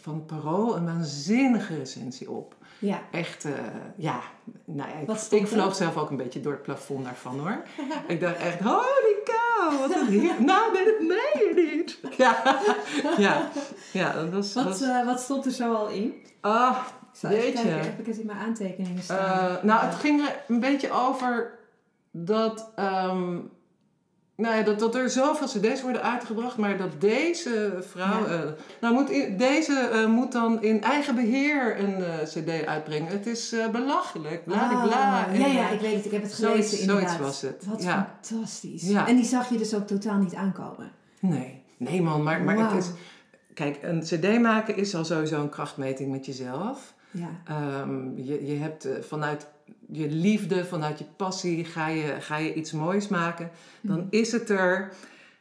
[0.00, 2.54] van Parool een waanzinnige recensie op.
[2.78, 3.00] Ja.
[3.10, 3.52] Echt, eh,
[3.96, 4.20] ja,
[4.64, 7.62] nou ja, Wat ik, ik vloog zelf ook een beetje door het plafond daarvan hoor.
[8.08, 10.42] ik dacht echt, holy cow, wat een heer.
[10.52, 11.98] nou, dit meen je niet.
[12.16, 12.60] Ja,
[13.18, 13.50] ja,
[13.92, 14.54] ja, dat was...
[14.54, 16.14] Wat, was eh, wat stond er zo al in?
[16.40, 16.76] ah,
[17.12, 17.52] Ik zal Jeetje.
[17.52, 19.58] kijken, heb ik het in mijn aantekeningen staan?
[19.62, 21.58] Nou, het ging er een beetje over
[22.10, 23.38] dat, ehm,
[24.36, 28.32] nou ja, dat, dat er zoveel cd's worden uitgebracht, maar dat deze vrouw, Ja.
[28.34, 28.40] eh,
[28.80, 33.08] nou moet deze eh, moet dan in eigen beheer een eh, cd uitbrengen.
[33.12, 35.24] Het is belachelijk, bla bla bla.
[35.26, 36.04] Ah, ja, ja, ik weet het.
[36.04, 37.08] Ik heb het zoiets- gelezen inderdaad.
[37.16, 38.18] zoiets was het, Wat ja.
[38.22, 38.82] fantastisch.
[38.82, 39.08] Ja.
[39.08, 40.90] En die zag je dus ook totaal niet aankomen.
[41.20, 42.90] Nee, nee man, maar, maar het is,
[43.54, 46.94] kijk, een cd maken is al sowieso een krachtmeting met jezelf.
[47.10, 47.28] Ja.
[47.44, 49.46] Ehm, je, je hebt vanuit
[49.90, 53.50] je liefde, vanuit je passie, ga je, ga je iets moois maken.
[53.80, 54.06] Dan Mhm.
[54.10, 54.92] is het er.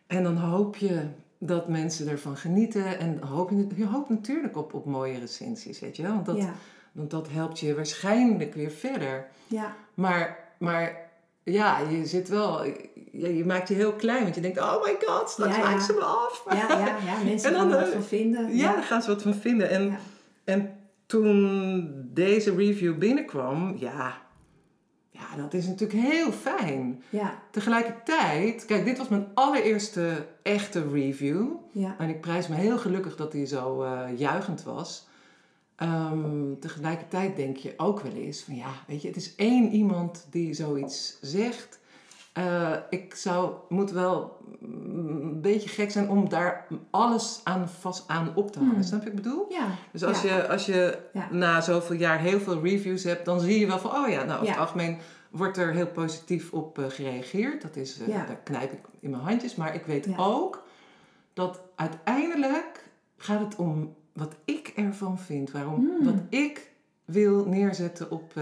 [0.07, 1.01] En dan hoop je
[1.39, 2.99] dat mensen ervan genieten.
[2.99, 6.13] En hoop je, je hoopt natuurlijk op, op mooie recensies, weet je wel.
[6.13, 6.53] Want dat, ja.
[6.91, 9.27] want dat helpt je waarschijnlijk weer verder.
[9.47, 9.75] Ja.
[9.93, 10.97] Maar, maar
[11.43, 12.63] ja, je zit wel...
[13.11, 14.59] Je, je maakt je heel klein, want je denkt...
[14.59, 15.69] Oh my god, straks Ja, ja.
[15.69, 16.43] maakt ze me af.
[16.49, 18.55] Ja, ja, ja, mensen En gaan dan, er wat van vinden.
[18.55, 19.69] Ja, daar gaan ze wat van vinden.
[19.69, 19.97] En,
[20.43, 20.74] en
[21.05, 24.23] toen deze review binnenkwam, ja,
[25.09, 27.03] ja, dat is natuurlijk heel fijn.
[27.09, 31.47] Ja, Tegelijkertijd, kijk, dit was mijn allereerste echte review.
[31.71, 35.07] ja, En ik prijs me heel gelukkig dat die zo eh, juichend was.
[35.75, 40.27] Ehm, tegelijkertijd denk je ook wel eens van ja, weet je, het is één iemand
[40.29, 41.79] die zoiets zegt.
[42.36, 48.32] Eh, ik zou, moet wel een beetje gek zijn om daar alles aan vast aan
[48.36, 48.74] op te hangen.
[48.74, 48.84] Hmm.
[48.84, 49.45] Snap je wat ik bedoel?
[49.50, 49.67] ja.
[49.91, 50.36] Dus als Ja.
[50.36, 51.28] je, als je Ja.
[51.32, 54.32] na zoveel jaar heel veel reviews hebt, dan zie je wel van, oh ja, nou
[54.34, 54.52] over Ja.
[54.52, 54.98] het algemeen
[55.30, 57.62] wordt er heel positief op eh, gereageerd.
[57.62, 59.56] Dat is, eh, daar knijp ik in mijn handjes.
[59.56, 60.63] Maar ik weet ook
[61.34, 62.84] dat uiteindelijk
[63.17, 65.52] gaat het om wat ik ervan vind.
[65.52, 66.06] Waarom, Hmm.
[66.06, 66.71] Wat ik
[67.06, 68.34] wil neerzetten op,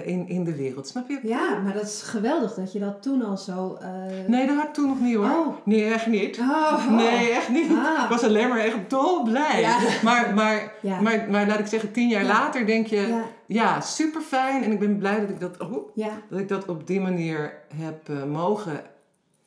[0.00, 0.86] in, in de wereld.
[0.88, 1.18] Snap je?
[1.22, 3.78] Ja, maar dat is geweldig dat je dat toen al zo...
[3.80, 3.88] eh,
[4.28, 5.24] Nee, dat had ik toen nog niet hoor.
[5.30, 5.56] Oh.
[5.64, 6.38] Nee, echt niet.
[6.38, 6.90] Oh.
[6.90, 7.70] Nee, echt niet.
[7.70, 8.02] Ah.
[8.02, 9.60] Ik was alleen maar echt dolblij.
[9.60, 9.78] Ja.
[10.02, 11.00] Maar, maar, Ja.
[11.00, 12.28] maar, maar laat ik zeggen, tien jaar Ja.
[12.28, 13.22] later denk je...
[13.46, 14.62] Ja, super fijn.
[14.62, 15.96] En ik ben blij dat ik dat, oh,
[16.28, 18.80] dat, ik dat op die manier heb eh, mogen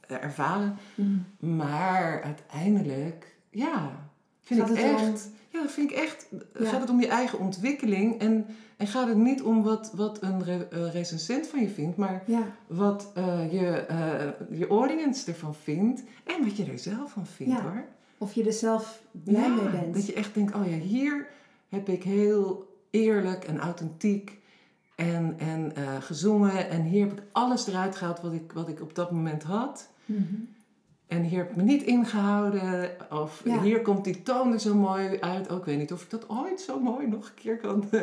[0.07, 0.77] eh, ervaren.
[0.95, 1.25] Mm.
[1.39, 3.91] Maar uiteindelijk, ja,
[4.41, 5.01] vind Gaat ik het echt.
[5.01, 6.27] om- Ja, vind ik echt.
[6.53, 8.19] Gaat het om je eigen ontwikkeling.
[8.19, 8.45] En,
[8.77, 12.23] en gaat het niet om wat, wat een re- eh, recensent van je vindt, maar
[12.25, 16.03] Ja, wat eh, je, eh, je audience ervan vindt.
[16.23, 17.61] En wat je er zelf van vindt Ja.
[17.61, 17.83] hoor.
[18.17, 19.93] of je er zelf blij Ja, mee bent.
[19.93, 21.27] Dat je echt denkt, oh ja, hier
[21.69, 24.39] heb ik heel eerlijk en authentiek
[24.95, 26.69] en, en gezongen.
[26.69, 29.89] En hier heb ik alles eruit gehaald wat ik, wat ik op dat moment had.
[30.05, 30.23] Mhm.
[31.15, 32.89] En hier heb ik me niet ingehouden.
[33.11, 33.61] Of Ja.
[33.61, 35.49] hier komt die toon er zo mooi uit.
[35.49, 38.01] Ook ik weet niet of ik dat ooit zo mooi nog een keer kan eh,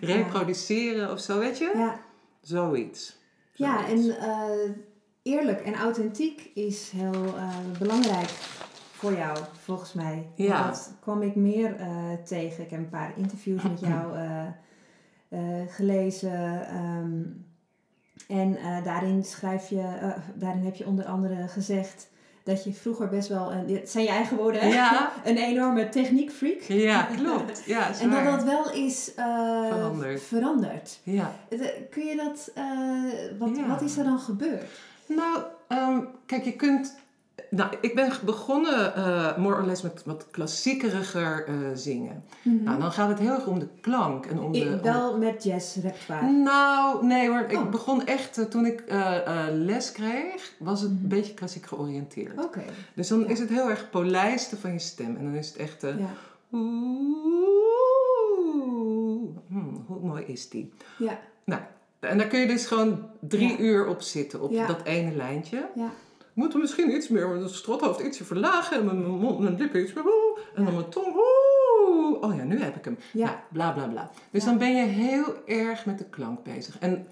[0.00, 1.72] reproduceren of zo, weet je?
[1.76, 2.00] Ja,
[2.40, 3.18] Zoiets.
[3.52, 4.70] ja en eh,
[5.22, 8.28] eerlijk en authentiek is heel eh, belangrijk
[8.92, 10.26] voor jou, volgens mij.
[10.34, 10.66] Ja.
[10.66, 11.76] Dat kwam ik meer
[12.24, 12.64] tegen.
[12.64, 14.12] Ik heb een paar interviews met jou
[15.68, 16.66] gelezen.
[16.68, 17.22] ehm,
[18.28, 22.08] en daarin schrijf je, daarin heb je onder andere gezegd
[22.44, 24.66] dat je vroeger best wel, een, dit zijn je eigen woorden, hè?
[24.68, 25.12] Ja.
[25.24, 26.60] een enorme techniekfreak.
[26.60, 27.62] Ja, klopt.
[27.66, 29.24] Ja, En dat dat wel is eh,
[29.68, 30.22] Veranderd.
[30.22, 30.98] veranderd.
[31.02, 31.32] Ja.
[31.48, 31.58] Eh,
[31.90, 32.68] Kun je dat, eh,
[33.38, 33.66] wat, Ja.
[33.66, 34.64] wat is er dan gebeurd?
[35.06, 36.94] Nou, ehm, kijk, je kunt...
[37.50, 42.24] Nou, ik ben begonnen, eh more or less, met wat klassiekeriger eh, zingen.
[42.42, 44.58] Nou, dan gaat het heel erg om de klank en om de...
[44.58, 46.30] Ik, om de- wel met jazz repertoire.
[46.32, 47.44] Nou, nee hoor.
[47.48, 47.68] Ik Oh.
[47.70, 48.82] begon echt, eh, toen ik
[49.52, 51.02] les kreeg, was het Mhm.
[51.02, 52.44] een beetje klassiek georiënteerd.
[52.44, 52.62] Oké.
[52.94, 53.26] Dus dan Ja.
[53.26, 55.16] is het heel erg polijsten van je stem.
[55.16, 55.80] En dan is het echt...
[55.82, 55.96] Ja.
[59.48, 60.72] hmm, hoe mooi is die?
[60.98, 61.18] Ja.
[61.44, 61.62] Nou,
[62.00, 63.58] en daar kun je dus gewoon drie Ja.
[63.58, 64.66] uur op zitten, op Ja.
[64.66, 65.68] dat ene lijntje.
[65.74, 65.90] Ja.
[66.34, 69.56] Ik moet er misschien iets meer, het strothoofd ietsje verlagen en mijn, mijn mond, mijn
[69.56, 70.04] lippen iets meer,
[70.54, 72.22] en dan mijn tong, oeh.
[72.22, 72.98] Oh ja, nu heb ik hem.
[73.12, 73.24] Ja.
[73.26, 74.10] Nou, bla bla bla.
[74.30, 74.48] Dus Ja.
[74.48, 76.78] dan ben je heel erg met de klank bezig.
[76.78, 77.06] En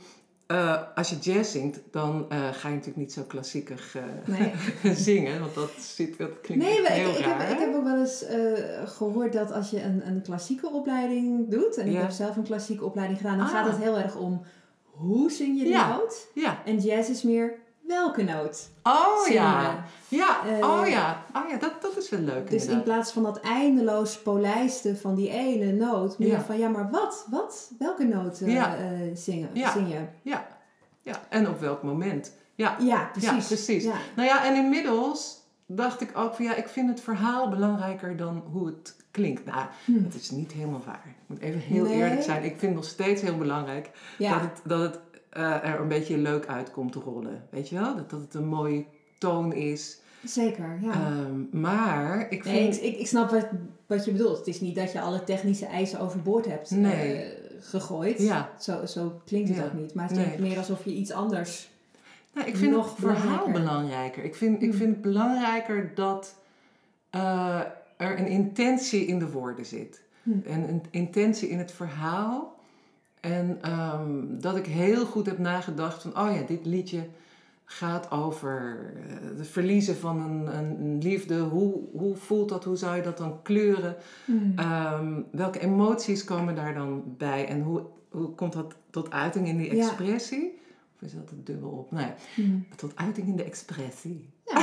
[0.46, 4.02] eh, als je jazz zingt, dan eh, ga je natuurlijk niet zo klassiekig eh,
[4.38, 4.52] Nee.
[4.96, 7.46] zingen, want dat, zit, dat klinkt Nee, heel ik, ik, raar.
[7.48, 11.48] heb, ik heb ook wel eens eh, gehoord dat als je een, een klassieke opleiding
[11.48, 13.52] doet, en ik heb zelf een klassieke opleiding gedaan, dan Ah.
[13.52, 14.42] gaat het heel erg om
[14.84, 15.96] hoe zing je de Ja.
[15.96, 16.26] noot.
[16.34, 16.62] Ja.
[16.64, 17.54] En jazz is meer
[17.86, 19.84] welke noot Oh ja.
[20.08, 21.22] Ja, Eh, oh ja.
[21.36, 25.14] Oh ja, dat, dat is wel leuk Dus in plaats van dat eindeloos polijsten van
[25.14, 26.40] die ene noot, meer Ja.
[26.40, 28.76] van ja, maar wat, wat, welke noot eh, Ja.
[28.76, 29.70] eh, zingen, Ja.
[29.72, 30.00] zing je?
[30.22, 30.46] Ja.
[31.02, 32.32] ja, en op welk moment.
[32.54, 33.30] Ja, Ja, precies.
[33.30, 33.84] Ja, precies.
[34.16, 38.42] Nou ja, en inmiddels dacht ik ook van ja, ik vind het verhaal belangrijker dan
[38.52, 39.44] hoe het klinkt.
[39.44, 40.02] Nou, Hm.
[40.02, 41.02] dat is niet helemaal waar.
[41.06, 41.94] Ik moet even heel Nee.
[41.94, 42.44] eerlijk zijn.
[42.44, 44.98] Ik vind nog steeds heel belangrijk dat het, dat het
[45.32, 47.46] eh, er een beetje leuk uitkomt te rollen.
[47.50, 47.96] Weet je wel?
[47.96, 48.84] Dat, dat het een mooie
[49.18, 50.00] toon is.
[50.24, 50.92] Zeker, ja.
[50.92, 52.76] Ehm, maar ik nee, vind...
[52.76, 53.48] ik, ik, ik snap wat,
[53.86, 54.38] wat je bedoelt.
[54.38, 57.20] Het is niet dat je alle technische eisen overboord hebt eh,
[57.60, 58.18] gegooid.
[58.18, 58.50] Ja.
[58.60, 59.64] Zo, zo klinkt het Ja.
[59.64, 59.94] ook niet.
[59.94, 60.24] Maar het Nee.
[60.24, 61.70] klinkt meer alsof je iets anders...
[62.34, 63.52] Nou, ik vind nog het verhaal belangrijker.
[63.52, 64.24] belangrijker.
[64.24, 64.78] Ik vind, ik Hmm.
[64.78, 66.34] vind het belangrijker dat
[67.10, 67.60] eh,
[67.96, 70.02] er een intentie in de woorden zit.
[70.22, 70.42] Hmm.
[70.46, 72.60] En een intentie in het verhaal.
[73.22, 77.06] En ehm, dat ik heel goed heb nagedacht van, oh ja, dit liedje
[77.64, 81.38] gaat over eh, het verliezen van een, een, liefde.
[81.38, 82.64] Hoe, hoe voelt dat?
[82.64, 83.96] Hoe zou je dat dan kleuren?
[84.24, 84.52] Hmm.
[84.56, 87.46] Ehm, welke emoties komen daar dan bij?
[87.48, 89.82] En hoe, hoe komt dat tot uiting in die Ja.
[89.86, 90.60] expressie?
[90.96, 91.90] Of is dat het dubbel op?
[91.92, 92.66] Nee, Hmm.
[92.76, 94.30] tot uiting in de expressie.
[94.46, 94.62] Ja,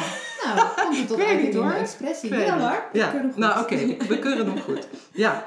[0.56, 2.34] nou, komt het tot uiting niet, in de expressie.
[2.36, 3.42] Ja hoor, Ja, we kunnen goed.
[3.42, 3.76] nou oké,
[4.08, 4.88] we keuren hem goed.
[5.14, 5.46] Ja.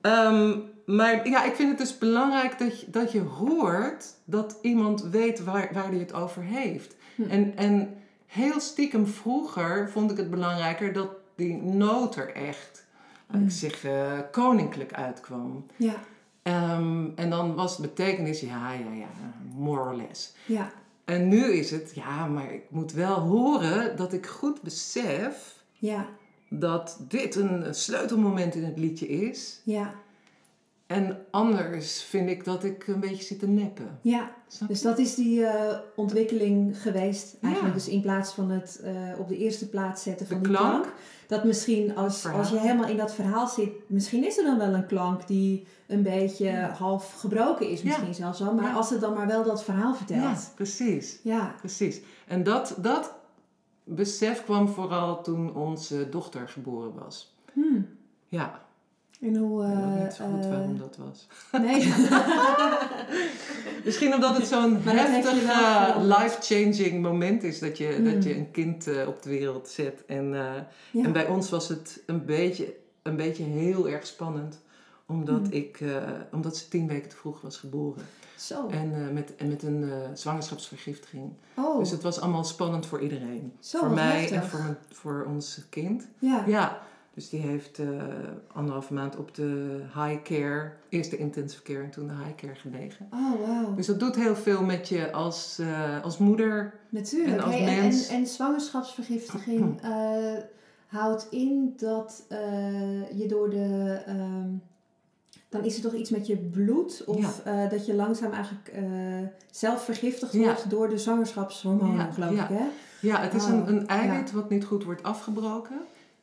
[0.00, 0.52] Ehm,
[0.96, 5.44] maar ja, ik vind het dus belangrijk dat je, dat je hoort dat iemand weet
[5.44, 6.96] waar, waar hij het over heeft.
[7.14, 7.22] Hm.
[7.22, 7.94] En, en
[8.26, 12.86] heel stiekem vroeger vond ik het belangrijker dat die noot er echt,
[13.26, 13.44] laat Hm.
[13.46, 15.66] ik zeggen, koninklijk uitkwam.
[15.76, 15.94] Ja,
[16.42, 19.06] Ehm, en dan was de betekenis, ja, ja, ja,
[19.54, 20.34] more or less.
[20.46, 20.70] ja,
[21.04, 26.06] En nu is het, ja, maar ik moet wel horen dat ik goed besef ja,
[26.48, 29.60] dat dit een sleutelmoment in het liedje is.
[29.64, 29.94] ja,
[30.88, 33.98] En anders vind ik dat ik een beetje zit te neppen.
[34.02, 34.36] ja.
[34.68, 37.36] Dus dat is die eh, ontwikkeling geweest.
[37.42, 37.80] Eigenlijk Ja.
[37.80, 40.82] dus in plaats van het eh, op de eerste plaats zetten van De die klank.
[40.82, 40.94] klank.
[41.26, 42.38] Dat misschien als, verhaal.
[42.38, 45.66] als je helemaal in dat verhaal zit, misschien is er dan wel een klank die
[45.86, 46.68] een beetje Ja.
[46.78, 48.54] half gebroken is, misschien zelfs wel.
[48.54, 48.72] Maar Ja.
[48.74, 50.52] als het dan maar wel dat verhaal Ja, vertelt.
[50.54, 51.18] precies.
[51.22, 52.00] Ja, Precies.
[52.26, 53.14] En dat, dat
[53.84, 57.34] besef kwam vooral toen onze dochter geboren was.
[57.52, 57.86] Hmm.
[58.28, 58.66] Ja,
[59.20, 59.64] En hoe...
[59.64, 61.26] ik weet ook eh, niet zo goed eh, waarom dat was.
[61.62, 61.86] nee.
[63.84, 68.04] Misschien omdat het zo'n heftig eh, life-changing moment is dat je, Mm.
[68.14, 70.04] dat je een kind eh, op de wereld zet.
[70.06, 71.04] En, eh, Ja.
[71.04, 74.60] en bij ons was het een beetje, een beetje heel erg spannend.
[75.06, 75.50] Omdat, Mm.
[75.52, 75.96] ik, eh,
[76.32, 78.02] omdat ze tien weken te vroeg was geboren.
[78.36, 78.66] Zo.
[78.68, 81.32] En, eh, met, en met een eh, zwangerschapsvergiftiging.
[81.56, 83.52] Oh, Dus het was allemaal spannend voor iedereen.
[83.60, 84.42] Zo, voor mij heftig.
[84.42, 86.06] en voor, mijn, voor ons kind.
[86.18, 86.44] ja.
[86.46, 86.78] Ja,
[87.18, 87.86] dus die heeft eh
[88.52, 92.54] anderhalve maand op de high care, eerst de intensive care en toen de high care
[92.54, 93.08] gelegen.
[93.12, 93.74] Oh, wauw.
[93.74, 96.74] Dus dat doet heel veel met je als, eh, als moeder.
[96.88, 97.36] Natuurlijk.
[97.36, 100.32] En als Hey, mens- en, en zwangerschapsvergiftiging eh,
[100.86, 102.24] houdt in dat
[103.14, 104.02] je door de.
[104.06, 104.48] ehm,
[105.48, 107.02] dan is er toch iets met je bloed?
[107.06, 108.72] Of dat je langzaam eigenlijk
[109.50, 110.40] zelf vergiftigd Ja.
[110.44, 112.64] wordt door de zwangerschapshormonen, Ja, geloof ik, hè?
[113.00, 115.76] Ja, het is Oh, een, een eiwit wat niet goed wordt afgebroken.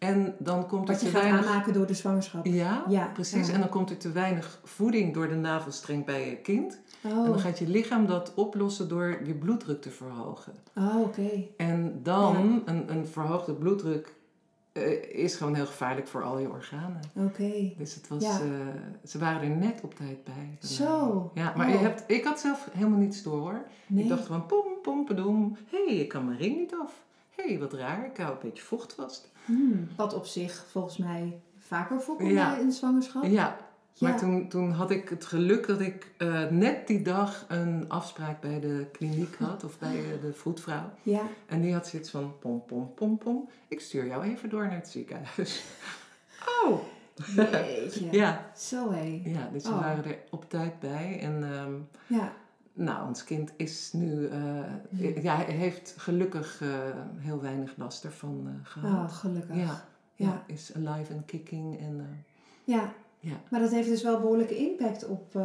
[0.07, 1.45] En dan komt er Wat je te gaat weinig...
[1.47, 2.45] aanmaken door de zwangerschap.
[2.45, 3.47] Ja, Ja, precies.
[3.47, 3.53] ja.
[3.53, 6.79] En dan komt er te weinig voeding door de navelstreng bij je kind.
[7.01, 10.53] En dan Oh, gaat je lichaam dat oplossen door je bloeddruk te verhogen.
[10.75, 11.29] oh oké.
[11.57, 14.13] En dan, een, een verhoogde bloeddruk
[14.71, 16.99] eh, is gewoon heel gevaarlijk voor al je organen.
[17.13, 17.71] Oké.
[17.77, 18.39] Dus het was, Ja.
[18.39, 18.47] eh,
[19.03, 20.57] ze waren er net op tijd bij.
[20.69, 21.31] Zo.
[21.33, 21.71] Ja, maar Oh.
[21.73, 23.61] je hebt, ik had zelf helemaal niets door hoor.
[23.87, 24.03] Nee.
[24.03, 25.57] Ik dacht gewoon pom, pom, padoem.
[25.69, 26.93] Hé, hey, ik kan mijn ring niet af.
[27.35, 29.31] Hé, hey, wat raar, ik hou een beetje vocht vast.
[29.45, 32.57] Hmm, Wat op zich volgens mij vaker voorkomt Ja.
[32.57, 33.23] in de zwangerschap.
[33.23, 33.57] Ja,
[33.99, 38.41] maar toen, toen had ik het geluk dat ik eh, net die dag een afspraak
[38.41, 39.63] bij de kliniek had.
[39.63, 40.89] Of bij de vroedvrouw.
[41.03, 41.21] Ja.
[41.45, 43.49] En die had zoiets van pom, pom, pom, pom.
[43.67, 45.63] Ik stuur jou even door naar het ziekenhuis.
[46.63, 46.79] Oh!
[47.35, 48.07] Jeetje.
[48.21, 49.21] Ja, Zo hé.
[49.25, 49.79] ja dus we Oh.
[49.79, 51.19] waren er op tijd bij.
[51.21, 51.73] En ehm,
[52.07, 52.33] Ja.
[52.77, 54.29] Nou, ons kind is nu...
[54.89, 55.21] Mhm.
[55.21, 56.69] ja, hij heeft gelukkig eh,
[57.17, 58.91] heel weinig last ervan eh, gehad.
[59.11, 59.55] Oh, gelukkig.
[59.55, 59.63] Ja,
[60.15, 60.43] ja, Ja.
[60.47, 61.79] is alive and kicking.
[61.79, 62.23] En,
[62.63, 62.93] Ja.
[63.19, 63.35] Ja.
[63.49, 65.39] Maar dat heeft dus wel behoorlijke impact op,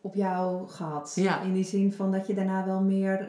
[0.00, 1.12] op jou gehad.
[1.14, 1.40] Ja.
[1.40, 3.28] In die zin van dat je daarna wel meer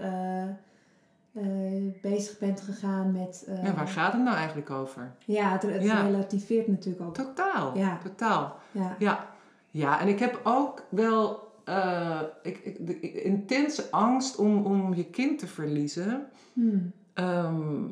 [2.02, 3.48] bezig bent gegaan met...
[3.64, 5.12] ja, waar gaat het nou eigenlijk over?
[5.26, 6.02] Ja, het, het Ja.
[6.02, 7.14] relativeert natuurlijk ook.
[7.14, 7.98] Totaal, Ja.
[8.04, 8.56] totaal.
[8.72, 8.96] Ja.
[9.00, 9.28] Ja,
[9.72, 15.06] ja en ik heb ook wel eh, ik, ik, de intense angst om, om je
[15.06, 16.26] kind te verliezen.
[16.54, 16.92] Hmm.
[17.14, 17.84] Ehm,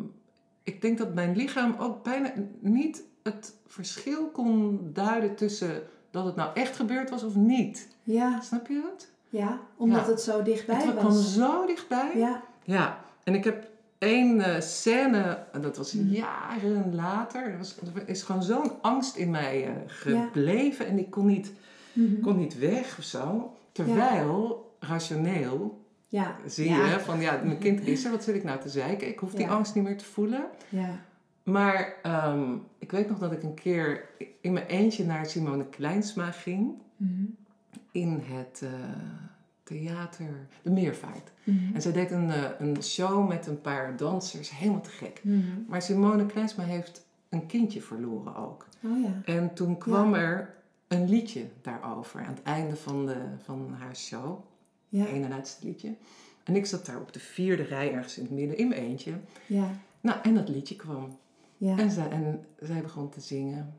[0.64, 6.36] ik denk dat mijn lichaam ook bijna niet het verschil kon duiden tussen dat het
[6.36, 7.88] nou echt gebeurd was of niet.
[8.04, 9.08] Ja, Snap je dat?
[9.30, 10.12] ja, omdat Ja.
[10.12, 11.34] het zo dichtbij het kwam was.
[11.34, 12.12] zo dichtbij.
[12.16, 16.14] Ja, Ja, en ik heb één eh, scène, en dat was Mhm.
[16.14, 21.10] jaren later, er, was, er is gewoon zo'n angst in mij eh, gebleven en ik
[21.12, 21.52] kon niet,
[21.94, 22.22] Mhm.
[22.22, 23.54] kon niet weg of zo.
[23.86, 26.36] Terwijl, rationeel, ja.
[26.46, 26.86] zie ja.
[26.92, 29.08] je van ja, mijn kind is er, wat zit ik nou te zeiken?
[29.08, 29.52] Ik hoef die Ja.
[29.52, 30.46] angst niet meer te voelen.
[30.70, 31.00] Ja.
[31.44, 34.10] Maar ehm, ik weet nog dat ik een keer
[34.42, 37.24] in mijn eentje naar Simone Kleinsma ging Mhm.
[37.92, 38.70] in het eh,
[39.64, 41.32] theater De Meervaart.
[41.44, 41.76] Mhm.
[41.76, 45.20] En zij deed een, eh, een show met een paar dansers, helemaal te gek.
[45.24, 45.40] Mhm.
[45.68, 48.68] Maar Simone Kleinsma heeft een kindje verloren ook.
[48.86, 49.34] Oh ja.
[49.34, 50.54] En toen kwam er
[50.90, 54.40] een liedje daarover aan het einde van, de, van haar show.
[54.90, 55.00] Ja.
[55.00, 55.96] Het ene laatste liedje.
[56.44, 59.14] En ik zat daar op de vierde rij ergens in het midden in mijn eentje.
[59.46, 59.68] Ja.
[60.02, 61.18] Nou, en dat liedje kwam.
[61.58, 61.78] Ja.
[61.78, 63.74] En, zij, en zij begon te zingen.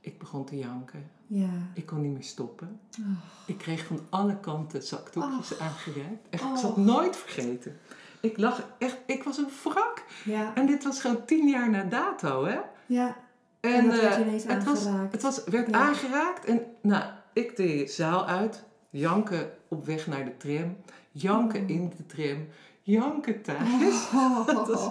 [0.00, 1.10] Ik begon te janken.
[1.26, 1.50] Ja.
[1.74, 2.80] Ik kon niet meer stoppen.
[3.00, 3.06] Oh.
[3.46, 6.26] Ik kreeg van alle kanten zakdoekjes aangereikt.
[6.30, 6.50] Echt, Oh.
[6.52, 7.78] Ik zal het nooit vergeten.
[8.20, 10.04] Ik lag echt, ik was een wrak.
[10.24, 10.54] Ja.
[10.54, 12.58] En dit was gewoon tien jaar na dato, hè?
[12.86, 13.16] Ja.
[13.60, 15.74] En dat werd eh, ineens het was, het was, werd Ja.
[15.88, 20.76] aangeraakt en nou, ik de zaal uit, janken op weg naar de tram,
[21.12, 21.68] janken Oh.
[21.70, 22.46] in de tram,
[22.82, 24.08] janken thuis.
[24.14, 24.46] Oh.
[24.46, 24.90] Was-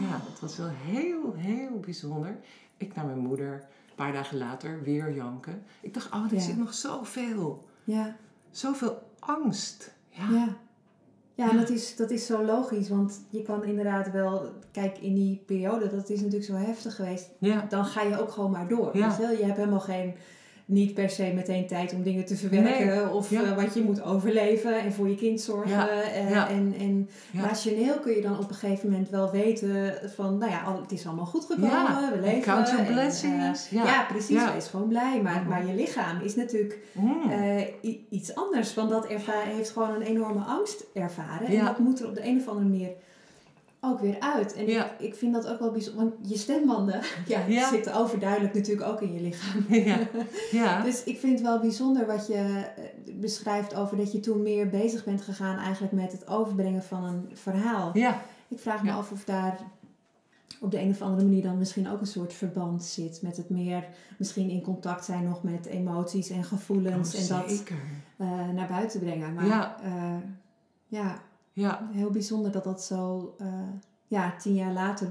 [0.00, 2.36] Ja, het was wel heel, heel bijzonder.
[2.76, 5.62] Ik naar mijn moeder, een paar dagen later, weer janken.
[5.80, 6.40] Ik dacht, oh, er Ja.
[6.40, 8.16] zit nog zoveel, Ja.
[8.50, 9.92] zoveel angst.
[10.10, 10.56] Ja, Ja.
[11.38, 15.14] Ja, en dat is, dat is zo logisch, want je kan inderdaad wel, kijk in
[15.14, 18.68] die periode, dat is natuurlijk zo heftig geweest, ja, dan ga je ook gewoon maar
[18.68, 18.96] door.
[18.96, 19.16] Ja.
[19.18, 20.14] je hebt helemaal geen,
[20.68, 23.08] niet per se meteen tijd om dingen te verwerken Nee.
[23.10, 23.42] of Ja.
[23.42, 25.70] eh, wat je moet overleven en voor je kind zorgen.
[25.70, 25.88] Ja.
[25.88, 26.48] eh, Ja.
[26.48, 27.42] En, en Ja.
[27.42, 31.06] rationeel kun je dan op een gegeven moment wel weten van, nou ja, het is
[31.06, 32.42] allemaal goed gekomen, we leven.
[32.42, 33.84] Count your en, eh, ja.
[33.84, 34.04] Ja.
[34.08, 35.20] precies, wees gewoon blij.
[35.22, 37.30] Maar, maar je lichaam is natuurlijk Mm.
[38.10, 38.74] iets anders.
[38.74, 41.46] Want dat heeft gewoon een enorme angst ervaren.
[41.48, 42.90] En dat moet er op de een of andere manier
[43.80, 44.54] ook weer uit.
[44.54, 44.84] En Ja.
[44.90, 46.04] ik, ik vind dat ook wel bijzonder.
[46.04, 47.68] Want je stembanden ja, Ja.
[47.68, 49.64] zitten overduidelijk natuurlijk ook in je lichaam.
[49.90, 49.98] ja.
[50.50, 50.82] ja.
[50.88, 54.68] Dus ik vind het wel bijzonder wat je eh, beschrijft over dat je toen meer
[54.68, 57.90] bezig bent gegaan eigenlijk met het overbrengen van een verhaal.
[57.94, 58.20] ja.
[58.50, 59.58] Ik vraag me af of daar
[60.60, 63.50] op de een of andere manier dan misschien ook een soort verband zit met het
[63.50, 63.84] meer
[64.18, 67.62] misschien in contact zijn nog met emoties en gevoelens Oh, en dat
[68.16, 69.34] eh, naar buiten brengen.
[69.34, 69.76] Maar Ja.
[70.86, 71.18] ja
[71.58, 73.46] Ja, heel bijzonder dat dat zo eh,
[74.06, 75.08] ja, tien jaar later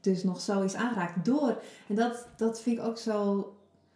[0.00, 1.62] dus nog zo is aangeraakt door.
[1.88, 3.46] En dat, dat vind ik ook zo,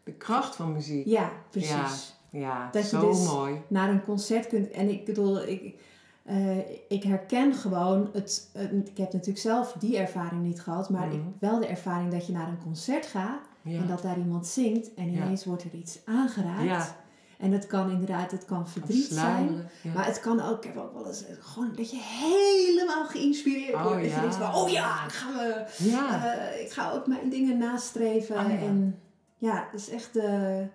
[0.05, 1.07] de kracht van muziek.
[1.07, 2.17] ja, precies.
[2.31, 3.61] Ja, Dat je zo dus- mooi.
[3.69, 4.71] Naar een concert kunt.
[4.71, 5.81] En ik bedoel, ik,
[6.25, 8.51] eh, ik herken gewoon het.
[8.85, 11.17] ik heb natuurlijk zelf die ervaring niet gehad, maar Mhm.
[11.17, 13.79] ik wel de ervaring dat je naar een concert gaat Ja.
[13.81, 15.23] en dat daar iemand zingt en Ja.
[15.25, 16.65] ineens wordt er iets aangeraakt.
[16.65, 16.97] Ja.
[17.43, 19.69] En het kan inderdaad, het kan verdriet zijn.
[19.83, 19.93] Ja.
[19.93, 23.75] Maar het kan ook, ik heb ook wel eens eh, gewoon dat je helemaal geïnspireerd
[23.75, 23.97] Oh, wordt.
[24.01, 24.21] Dat je ja.
[24.21, 26.35] denkt van, oh ja, ik ga, me, ja.
[26.35, 28.37] eh, ik ga ook mijn dingen nastreven.
[28.39, 28.57] Oh, ja.
[28.59, 28.99] En
[29.39, 30.67] ja, het is echt de...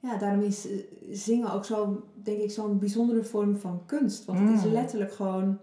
[0.00, 0.76] Ja, daarom is eh,
[1.10, 4.24] zingen ook zo, denk ik, zo'n bijzondere vorm van kunst.
[4.24, 4.72] Want het is Mm.
[4.72, 5.58] letterlijk gewoon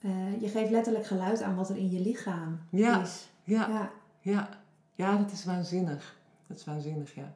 [0.00, 3.02] eh, je geeft letterlijk geluid aan wat er in je lichaam Ja.
[3.02, 3.28] is.
[3.44, 3.90] Ja, Ja.
[4.20, 4.48] ja,
[4.94, 6.16] ja, dat is waanzinnig.
[6.46, 7.34] Dat is waanzinnig, ja.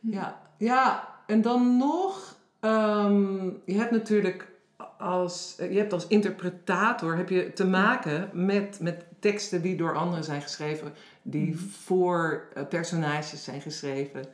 [0.00, 0.10] Hm.
[0.10, 4.52] Ja, ja en dan nog, ehm, je hebt natuurlijk
[4.98, 10.24] als, je hebt als interpretator heb je te maken met, met teksten die door anderen
[10.24, 11.64] zijn geschreven, die Mhm.
[11.64, 14.24] voor eh, personages zijn geschreven.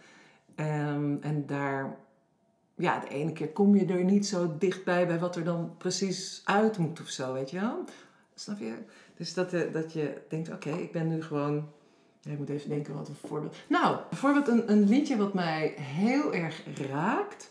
[0.55, 1.97] Ehm, en daar,
[2.75, 6.43] ja, de ene keer kom je er niet zo dichtbij bij wat er dan precies
[6.45, 7.85] uit moet of zo, weet je wel?
[8.35, 8.75] Snap je?
[9.17, 11.69] Dus dat, eh, dat je denkt, oké, ik ben nu gewoon...
[12.25, 13.57] Ik moet even denken wat een voorbeeld...
[13.69, 17.51] Nou, bijvoorbeeld een, een liedje wat mij heel erg raakt...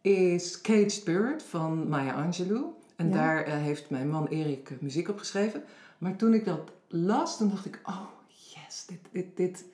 [0.00, 2.64] is Caged Bird van Maya Angelou.
[2.96, 3.14] En Ja.
[3.14, 5.62] daar eh, heeft mijn man Erik eh, muziek op geschreven.
[5.98, 7.80] Maar toen ik dat las, toen dacht ik...
[7.84, 9.64] Oh, yes, dit, dit, dit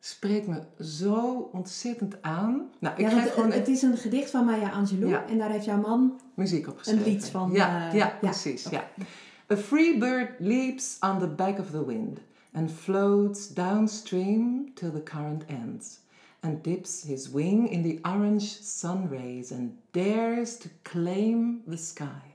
[0.00, 2.70] spreekt me zo ontzettend aan.
[2.78, 5.10] Nou, ik Ja, krijg want gewoon het is een gedicht van Maya Angelou.
[5.10, 5.26] Ja.
[5.26, 7.06] En daar heeft jouw man muziek opgeschreven.
[7.06, 7.50] een lied van.
[7.52, 8.64] Ja, eh, ja, precies.
[8.68, 8.90] Ja.
[9.52, 12.18] A free bird leaps on the back of the wind
[12.54, 16.00] and floats downstream till the current ends,
[16.42, 22.34] and dips his wing in the orange sun rays and dares to claim the sky.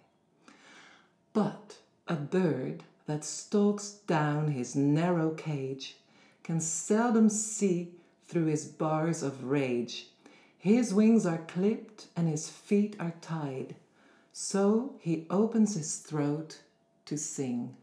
[1.33, 5.97] But a bird that stalks down his narrow cage
[6.43, 7.91] can seldom see
[8.27, 10.07] through his bars of rage.
[10.57, 13.75] His wings are clipped and his feet are tied.
[14.33, 16.61] So he opens his throat
[17.05, 17.75] to sing.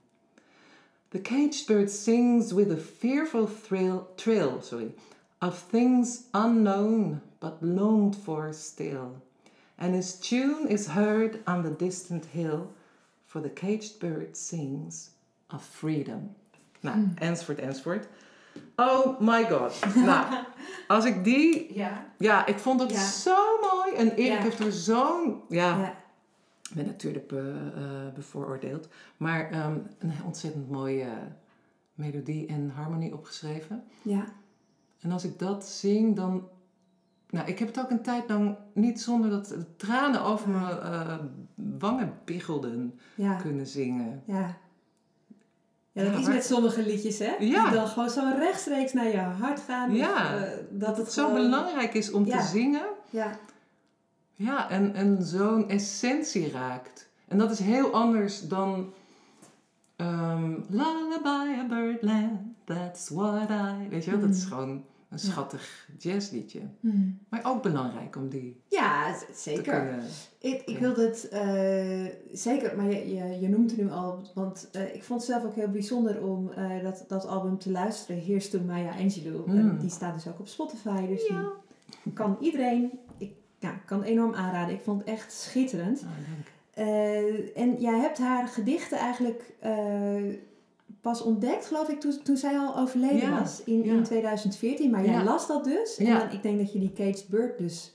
[1.13, 4.93] The caged bird sings with a fearful thrill, trill sorry,
[5.41, 9.21] of things unknown but longed for still.
[9.79, 12.67] And his tune is heard on the distant hill,
[13.27, 15.11] for the caged bird sings
[15.51, 16.31] of freedom.
[16.83, 18.07] Nou, enzovoort, enzovoort.
[18.79, 19.73] Oh my god.
[19.97, 20.45] nou,
[20.89, 21.75] als ik die...
[21.75, 22.07] Ja.
[22.19, 23.07] Ja, ik vond het Ja.
[23.11, 23.95] zo mooi.
[23.97, 24.43] En Erik Ja.
[24.43, 25.43] heeft er zo'n...
[25.49, 25.95] Ja, Ja.
[26.73, 28.89] Ik ben natuurlijk be- eh, bevooroordeeld.
[29.17, 31.09] Maar ehm, een ontzettend mooie
[31.95, 33.85] melodie en harmonie opgeschreven.
[34.03, 34.25] Ja.
[35.01, 36.49] En als ik dat zing, dan...
[37.31, 40.79] Nou, ik heb het ook een tijd lang niet zonder dat de tranen over mijn
[40.79, 41.19] eh,
[41.55, 43.35] wangen biggelden Ja.
[43.35, 44.23] kunnen zingen.
[44.27, 44.57] Ja.
[45.93, 47.35] Ja, dat Ja, is met sommige liedjes, hè?
[47.39, 47.65] Ja.
[47.65, 49.95] Die dan gewoon zo rechtstreeks naar je hart gaan.
[49.95, 50.35] Ja.
[50.35, 52.87] Of, eh, dat het zo gewoon- belangrijk is om te zingen.
[53.11, 53.31] Ja.
[54.43, 57.09] Ja, en, en zo'n essentie raakt.
[57.29, 58.93] En dat is heel anders dan...
[59.97, 63.89] ehm Lullaby a birdland, that's what I...
[63.89, 64.51] Weet je wel, dat is Mm.
[64.51, 65.17] gewoon een Ja.
[65.31, 66.61] schattig jazzliedje.
[66.81, 67.19] Hmm.
[67.29, 69.99] Maar ook belangrijk om die Ja, zeker.
[70.39, 74.69] Ik, ik wilde het eh, zeker, maar je, je, je noemt het nu al, want
[74.73, 78.23] eh, ik vond het zelf ook heel bijzonder om eh, dat, dat album te luisteren.
[78.23, 79.51] Here's to Maya Angelou.
[79.51, 79.79] Mm.
[79.79, 82.91] Die staat dus ook op Spotify, dus die kan iedereen,
[83.63, 84.75] ik ja, kan enorm aanraden.
[84.75, 86.01] Ik vond het echt schitterend.
[86.03, 86.09] Oh.
[86.87, 89.75] Eh, en jij hebt haar gedichten eigenlijk eh,
[91.01, 93.93] pas ontdekt, geloof ik, toen, toen zij al overleden Ja, was in, ja.
[93.93, 94.91] in 2014.
[94.91, 95.25] Maar jij Ja.
[95.25, 95.97] las dat dus.
[95.99, 97.95] En dan, ik denk dat je die Caged Bird dus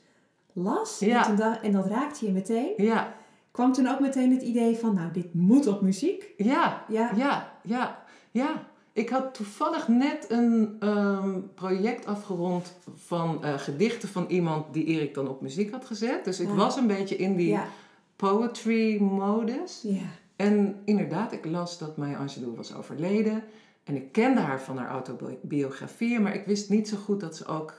[0.53, 0.99] las.
[0.99, 1.17] Ja.
[1.19, 2.73] En, toen dacht- en dat raakte je meteen.
[2.77, 3.15] Ja,
[3.51, 6.33] Kwam toen ook meteen het idee van, nou, dit moet op muziek.
[6.37, 7.11] ja, Ja.
[7.15, 8.66] ja, ja, ja.
[8.97, 15.13] Ik had toevallig net een ehm, project afgerond van eh, gedichten van iemand die Erik
[15.13, 16.25] dan op muziek had gezet.
[16.25, 17.67] Dus ik was een beetje in die Ja.
[18.15, 19.79] poetry modus.
[19.83, 20.01] Ja.
[20.35, 23.43] En inderdaad, ik las dat Maya Angelou was overleden.
[23.83, 27.45] En ik kende haar van haar autobiografieën, maar ik wist niet zo goed dat ze
[27.45, 27.73] ook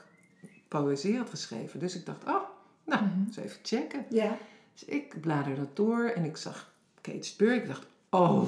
[0.69, 1.81] poëzie had geschreven.
[1.81, 2.43] Dus ik dacht, oh,
[2.85, 3.25] nou, Mhm.
[3.27, 4.05] eens even checken.
[4.09, 4.37] Ja.
[4.73, 7.55] Dus ik bladerde dat door en ik zag Kate Spur.
[7.55, 8.43] Ik dacht, oh,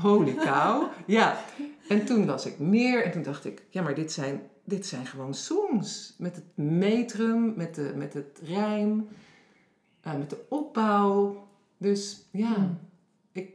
[0.00, 0.82] holy cow.
[1.06, 1.38] Ja,
[1.88, 5.06] en toen las ik meer en toen dacht ik, ja, maar dit zijn, dit zijn
[5.06, 6.14] gewoon songs.
[6.18, 9.08] Met het metrum, met, de, met het rijm,
[10.00, 11.46] eh, met de opbouw.
[11.78, 12.78] Dus ja, Hmm.
[13.32, 13.50] ik,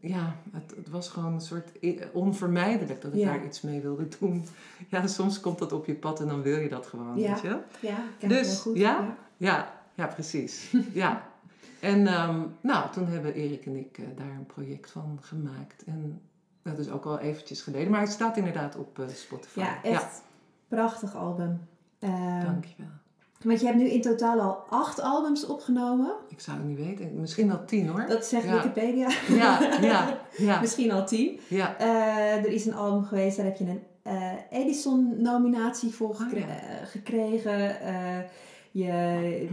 [0.00, 1.70] ja het, het was gewoon een soort
[2.12, 3.26] onvermijdelijk dat ik Ja.
[3.26, 4.44] daar iets mee wilde doen.
[4.88, 7.32] Ja, soms komt dat op je pad en dan wil je dat gewoon, Ja.
[7.32, 7.62] weet je wel?
[7.80, 8.76] Ja, ken Dus, heel goed.
[8.76, 9.16] ja?
[9.36, 10.72] Ja, ja, precies.
[10.92, 11.30] ja.
[11.80, 15.84] En ehm, nou, toen hebben Erik en ik eh, daar een project van gemaakt.
[15.84, 16.20] En
[16.66, 17.90] dat is ook al eventjes geleden.
[17.90, 19.58] Maar hij staat inderdaad op eh, Spotify.
[19.60, 20.22] Ja, echt
[20.68, 21.60] prachtig album.
[21.98, 22.90] Eh, dankjewel.
[23.42, 26.12] want je hebt nu in totaal al acht albums opgenomen.
[26.28, 27.20] Ik zou het niet weten.
[27.20, 28.04] Misschien wel tien hoor.
[28.08, 28.52] Dat zegt Ja.
[28.54, 29.08] Wikipedia.
[29.28, 31.40] Ja, ja, ja, Misschien al tien.
[31.48, 31.78] ja.
[31.78, 36.38] Eh, er is een album geweest, daar heb je een eh, Edison-nominatie voor Oh, gekre-
[36.38, 36.84] ja.
[36.84, 37.76] gekregen.
[38.70, 39.48] Je,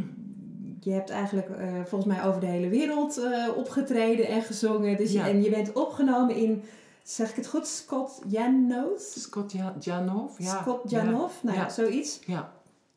[0.80, 1.48] je hebt eigenlijk
[1.86, 3.22] volgens mij over de hele wereld
[3.56, 4.98] opgetreden en gezongen.
[4.98, 6.64] Dus je, en je bent opgenomen in,
[7.04, 9.02] zeg ik het goed, Scott Janoth?
[9.02, 10.38] Scott Ja- Janov.
[10.40, 10.60] Ja.
[10.62, 12.20] Scott ja, Janoff, nou ja, zoiets.
[12.26, 12.52] Ja.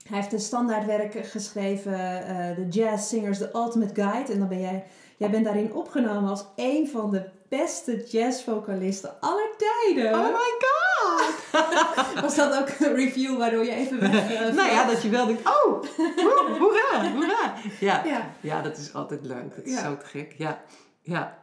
[0.09, 4.32] Hij heeft een standaardwerk geschreven, eh The Jazz Singers, The Ultimate Guide.
[4.32, 4.84] En dan ben jij
[5.18, 10.14] Jij bent daarin opgenomen als een van de beste jazzvocalisten aller tijden.
[10.14, 11.34] Oh my god!
[12.22, 14.32] Was dat ook een review waardoor je even weg...
[14.32, 17.54] Uh, nou ja, dat je wel denkt, oh, woe, hoera, hoera.
[17.80, 18.04] Ja.
[18.04, 18.30] Ja.
[18.40, 19.57] ja, dat is altijd leuk.
[19.57, 19.80] Dat is Ja.
[19.82, 20.34] zo te gek.
[20.38, 20.62] Ja,
[21.02, 21.38] Ja.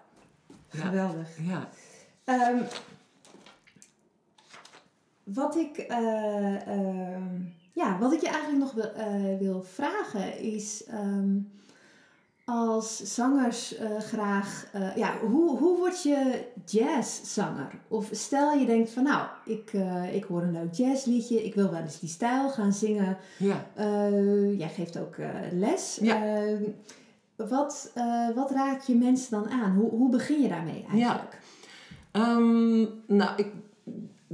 [0.70, 1.28] Geweldig.
[1.42, 1.70] ja.
[2.24, 2.58] Ehm,
[5.24, 7.42] wat ik, eh, ehm,
[7.74, 11.38] ja, wat ik je eigenlijk nog wil, eh, wil vragen is, ehm,
[12.46, 17.72] als zangers eh, graag, ja, hoe, hoe word je jazzzanger?
[17.88, 19.74] Of stel je denkt van, nou, ik,
[20.12, 23.18] ik hoor een leuk jazzliedje, ik wil wel eens die stijl gaan zingen.
[23.38, 23.66] ja.
[24.58, 25.16] Jij geeft ook
[25.52, 25.98] les.
[26.02, 26.44] Ja.
[27.36, 27.92] Wat,
[28.36, 29.76] wat raak je mensen dan aan?
[29.76, 31.42] Hoe, hoe begin je daarmee eigenlijk?
[32.14, 33.48] Ehm, nou, ik,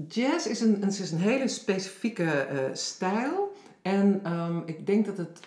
[0.08, 3.52] jazz is een, het is een hele specifieke eh, stijl.
[3.82, 5.40] En ehm, ik denk dat het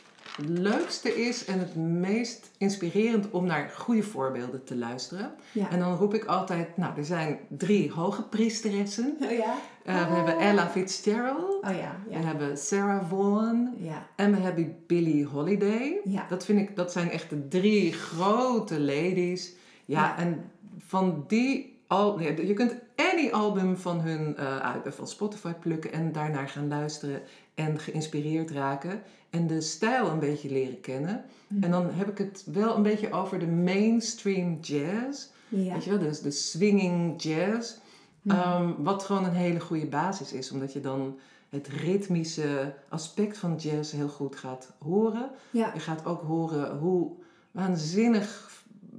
[0.46, 5.34] leukste is en het meest inspirerend om naar goede voorbeelden te luisteren.
[5.52, 5.70] Ja.
[5.70, 9.16] En dan roep ik altijd, nou, er zijn drie hoge priesteressen.
[9.22, 9.54] Oh ja?
[9.84, 14.76] Eh, we hebben Ella Fitzgerald, Oh ja, we hebben Sarah Vaughan Ja, en we hebben
[14.86, 16.00] Billie Holiday.
[16.04, 16.26] ja.
[16.28, 19.54] Dat vind ik, dat zijn echt de drie grote ladies.
[19.84, 20.18] Ja.
[20.18, 25.92] en van die al, je kunt any album van hun eh, uit, van Spotify plukken
[25.92, 27.22] en daarnaar gaan luisteren
[27.54, 31.24] en geïnspireerd raken en de stijl een beetje leren kennen.
[31.46, 31.62] Mhm.
[31.62, 35.26] En dan heb ik het wel een beetje over de mainstream jazz.
[35.48, 35.72] ja.
[35.72, 37.74] Weet je wel, dus de swinging jazz.
[38.22, 38.36] Mhm.
[38.36, 41.18] Ehm, wat gewoon een hele goede basis is, omdat je dan
[41.48, 45.30] het ritmische aspect van jazz heel goed gaat horen.
[45.50, 45.70] ja.
[45.74, 47.10] Je gaat ook horen hoe
[47.50, 48.50] waanzinnig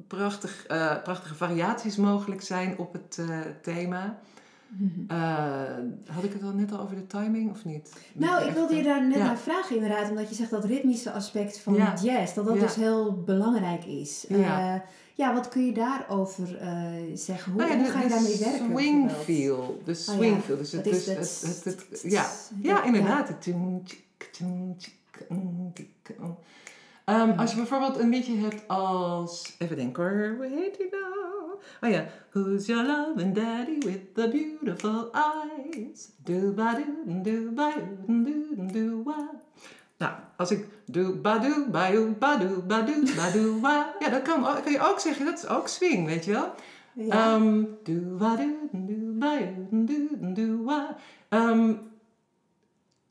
[0.08, 4.20] prachtig, eh, prachtige variaties mogelijk zijn op het eh, thema.
[4.68, 4.89] Mhm.
[5.08, 7.93] Eh, had ik het al net al over de timing of niet?
[8.14, 9.26] Nou, ik wilde je daar net ja.
[9.26, 11.93] naar vragen inderdaad, omdat je zegt dat ritmische aspect van Ja.
[12.01, 12.62] jazz, dat dat Ja.
[12.62, 14.26] dus heel belangrijk is.
[14.30, 14.84] Ja.
[15.16, 16.72] Ja, wat kun je daarover eh,
[17.14, 17.51] zeggen?
[17.51, 18.66] Hoe, Nou hoe ga je daarmee werken?
[18.72, 19.82] Swing feel.
[19.86, 20.58] De Oh swing feel.
[20.58, 22.26] Dus het, dat is dus dat- het, ja.
[22.62, 23.30] Ja, inderdaad.
[27.06, 29.56] Ehm, als je bijvoorbeeld een liedje hebt als...
[29.60, 31.34] Even denken hoor, hoe heet die nou?
[31.82, 32.06] Oh ja.
[32.32, 36.10] Who's your love and daddy with the beautiful eyes?
[36.24, 39.30] Do ba do do ba do do do wa.
[39.97, 43.95] Nou, als ik do ba do ba do ba do ba do ba do wa.
[43.99, 45.26] Ja, dat kan, kan je ook zeggen.
[45.26, 46.54] Dat is ook swing, weet je wel?
[46.93, 47.36] Ja.
[47.36, 49.38] Ehm, do ba do do ba
[49.70, 50.95] do do do wa.
[51.30, 51.74] Ehm,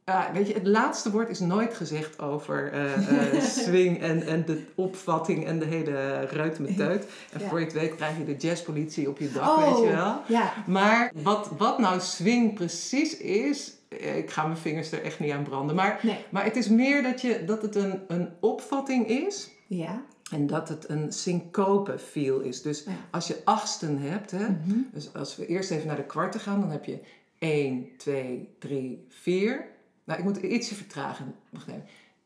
[0.05, 4.45] ja, weet je, het laatste woord is nooit gezegd over eh, eh, swing en, en
[4.45, 7.07] de opvatting en de hele ruitmeteut.
[7.33, 7.49] En Ja.
[7.49, 10.21] voor je het weet krijg je de jazzpolitie op je dak, oh, weet je wel.
[10.29, 15.21] Ja, Maar wat, wat nou swing precies is, eh, ik ga mijn vingers er echt
[15.21, 15.77] niet aan branden.
[15.77, 16.19] Maar, nee.
[16.31, 20.03] maar het is meer dat, je, dat het een, een opvatting is Ja.
[20.31, 22.63] en dat het een syncope feel is.
[22.63, 22.91] Dus Ja.
[23.11, 24.79] als je achtsten hebt, hè, Mhm.
[24.93, 26.99] dus als we eerst even naar de kwarten gaan, dan heb je
[27.39, 29.71] 1, 2, 3, 4.
[30.05, 31.35] Nou, ik moet ietsje vertragen.
[31.51, 31.85] Wacht even.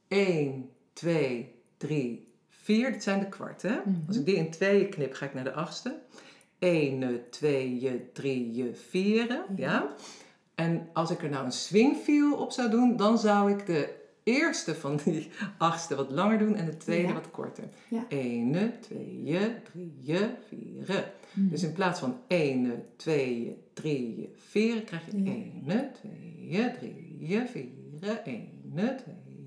[0.09, 2.93] 1, 2, 3, 4.
[2.93, 3.83] Dit zijn de kwarten.
[3.85, 4.07] Mhm.
[4.07, 5.99] Als ik die in tweeën knip, ga ik naar de achtste.
[6.59, 9.45] 1, 2, 3, 4.
[9.57, 9.95] Ja.
[10.55, 13.95] En als ik er nou een swing feel op zou doen, dan zou ik de
[14.23, 17.15] eerste van die achtste wat langer doen en de tweede Ja.
[17.15, 17.65] wat korter.
[17.89, 18.05] Ja.
[18.09, 19.23] 1, 2,
[19.73, 20.17] 3,
[20.49, 21.13] 4.
[21.33, 21.49] Mhm.
[21.49, 25.31] Dus in plaats van 1, 2, 3, 4 krijg je Ja.
[25.31, 27.71] 1, 2, 3, 4,
[28.25, 28.95] 1, 2,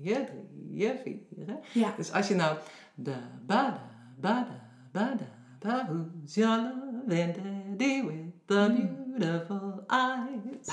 [0.02, 1.58] 3, 4.
[1.72, 1.92] Ja.
[1.96, 2.56] Dus als je nou
[2.94, 3.12] da
[3.46, 3.80] ba da
[4.20, 4.58] ba da
[4.92, 5.26] ba da
[5.58, 8.86] ba who's your love and daddy with the
[9.18, 10.68] beautiful eyes.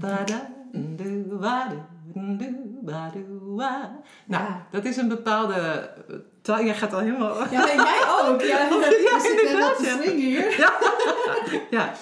[0.00, 0.48] Ba da
[0.96, 1.80] do ba do
[2.38, 2.46] do
[2.82, 4.00] ba do wa.
[4.26, 4.66] Nou, Ja.
[4.70, 5.90] dat is een bepaalde.
[6.42, 6.64] taal.
[6.64, 7.36] Jij gaat al helemaal.
[7.50, 8.40] Ja, jij ook.
[8.40, 8.58] Ja,
[9.08, 9.80] Ja, ben inderdaad,
[10.56, 10.72] ja.
[11.70, 11.92] ja.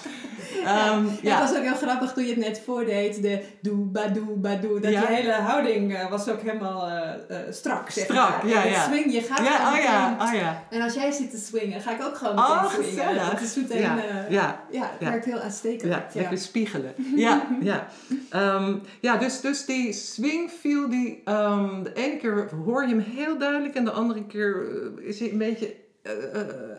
[0.65, 1.11] Ehm, Ja.
[1.21, 1.39] ja.
[1.39, 3.21] Het was ook heel grappig toen je het net voordeed.
[3.21, 4.79] De doe, ba, doe, ba, doe.
[4.79, 5.01] Dat Ja.
[5.01, 7.89] je hele houding eh, was ook helemaal eh, eh, strak.
[7.89, 8.47] Zeg Strak, maar.
[8.47, 8.83] ja, ja.
[8.83, 10.63] swing, je gaat Ja, gewoon oh ja, oh ja.
[10.69, 12.89] En als jij zit te swingen, ga ik ook gewoon meteen Oh, swingen.
[12.89, 13.31] gezellig.
[13.31, 13.81] Het is meteen...
[13.81, 13.95] Ja,
[14.29, 15.09] ja, ja, het ja.
[15.09, 15.95] werkt heel aanstekelijk.
[15.97, 16.93] ja, Ja, lekker spiegelen.
[17.15, 17.87] Ja, ja.
[18.29, 23.05] Ehm, ja dus, dus die swing feel, die, ehm, de ene keer hoor je hem
[23.15, 24.67] heel duidelijk en de andere keer
[24.99, 25.75] is hij een beetje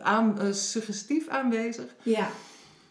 [0.03, 1.85] aan, suggestief aanwezig.
[2.03, 2.27] ja.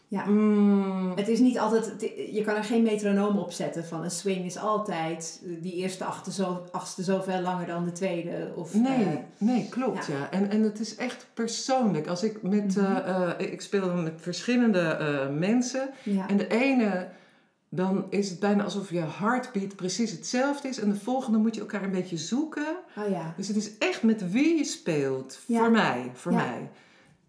[0.09, 0.25] Ja.
[0.25, 1.95] Mm, Het is niet altijd,
[2.33, 6.05] je kan er geen metronoom op zetten van een swing is altijd eh, die eerste
[6.05, 8.53] achtste, zo, achtste zoveel langer dan de tweede.
[8.57, 10.15] Of, Nee, eh, nee, klopt ja.
[10.15, 10.31] ja.
[10.31, 12.07] En, en het is echt persoonlijk.
[12.07, 16.29] Als ik met, eh, ik speel met verschillende mensen ja.
[16.29, 17.09] en de ene
[17.71, 20.81] dan is het bijna alsof je heartbeat precies hetzelfde is.
[20.81, 22.77] En de volgende moet je elkaar een beetje zoeken.
[22.97, 23.35] Oh ja.
[23.37, 25.39] Dus het is echt met wie je speelt.
[25.47, 26.71] Voor mij, voor mij.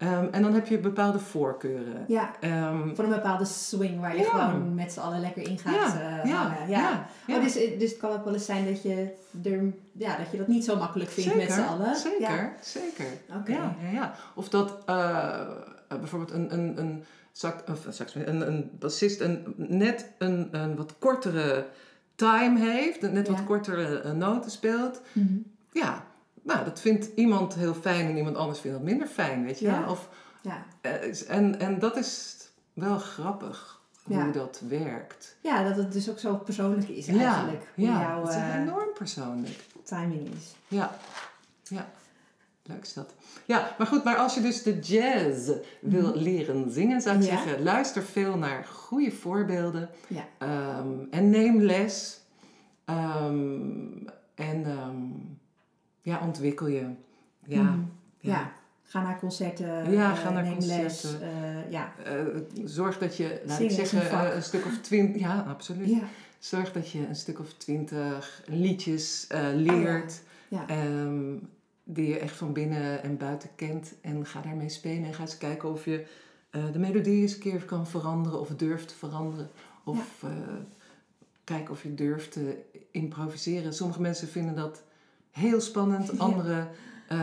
[0.00, 2.04] Ehm, en dan heb je bepaalde voorkeuren.
[2.08, 2.30] Ja.
[2.40, 4.28] Ehm, Voor een bepaalde swing waar je Ja.
[4.28, 6.68] gewoon met z'n allen lekker in gaat ja, eh, ja, hangen.
[6.68, 7.06] ja, Ja.
[7.26, 7.36] ja.
[7.36, 9.12] Oh, dus, dus het kan ook wel eens zijn dat je,
[9.44, 11.96] er, ja, dat, je dat niet zo makkelijk vindt met z'n allen.
[11.96, 12.52] Zeker, Ja.
[12.62, 13.06] zeker.
[13.38, 13.52] Oké.
[13.52, 14.14] Ja, ja.
[14.34, 15.40] Of dat eh,
[15.88, 20.76] eh, bijvoorbeeld een, een, een, sax, of een, een, een bassist een, net een, een
[20.76, 21.66] wat kortere
[22.14, 25.00] time heeft, net wat kortere eh, noten speelt.
[25.12, 25.26] Mhm.
[25.72, 26.02] Ja,
[26.52, 29.66] nou, dat vindt iemand heel fijn en iemand anders vindt dat minder fijn, weet je
[29.66, 29.90] Ja.
[29.90, 30.08] Of,
[30.42, 30.64] ja.
[30.80, 32.36] eh, en, en dat is
[32.72, 35.36] wel grappig hoe dat werkt.
[35.40, 37.62] Ja, dat het dus ook zo persoonlijk is eigenlijk.
[37.74, 39.58] ja, jouw het is eh, enorm persoonlijk.
[39.82, 40.54] timing is.
[40.68, 40.90] Ja,
[41.62, 41.88] ja.
[42.62, 43.14] Leuk is dat.
[43.44, 47.30] Ja, maar goed, maar als je dus de jazz wil leren zingen, zou ik Mhm.
[47.30, 47.42] Ja.
[47.42, 50.24] zeggen, luister veel naar goede voorbeelden Ja.
[50.38, 52.20] ehm, en neem les.
[52.84, 54.96] Ehm, en ehm,
[56.10, 56.86] ja, ontwikkel je.
[57.46, 57.80] Ja, Mhm.
[58.20, 58.32] ja.
[58.32, 58.52] ja.
[58.82, 61.00] Ga naar concerten, Ja, eh, ga naar neem les.
[61.00, 61.22] concerten.
[61.22, 61.92] eh, ja.
[62.04, 62.14] Eh,
[62.64, 65.88] zorg dat je, laat Zingen ik zeggen, een stuk of twintig, ja, absoluut.
[65.90, 66.00] Ja.
[66.38, 70.22] Zorg dat je een stuk of twintig liedjes eh, leert.
[70.48, 70.66] Ja.
[70.68, 71.34] Ehm,
[71.84, 73.94] die je echt van binnen en buiten kent.
[74.00, 76.06] En ga daarmee spelen en ga eens kijken of je
[76.72, 79.50] de melodie eens een keer kan veranderen of durft te veranderen.
[79.84, 80.30] Of eh,
[81.44, 82.56] kijk of je durft te
[82.90, 83.74] improviseren.
[83.74, 84.82] Sommige mensen vinden dat
[85.30, 86.06] heel spannend.
[86.06, 86.18] Ja.
[86.18, 86.68] Anderen,
[87.08, 87.18] eh,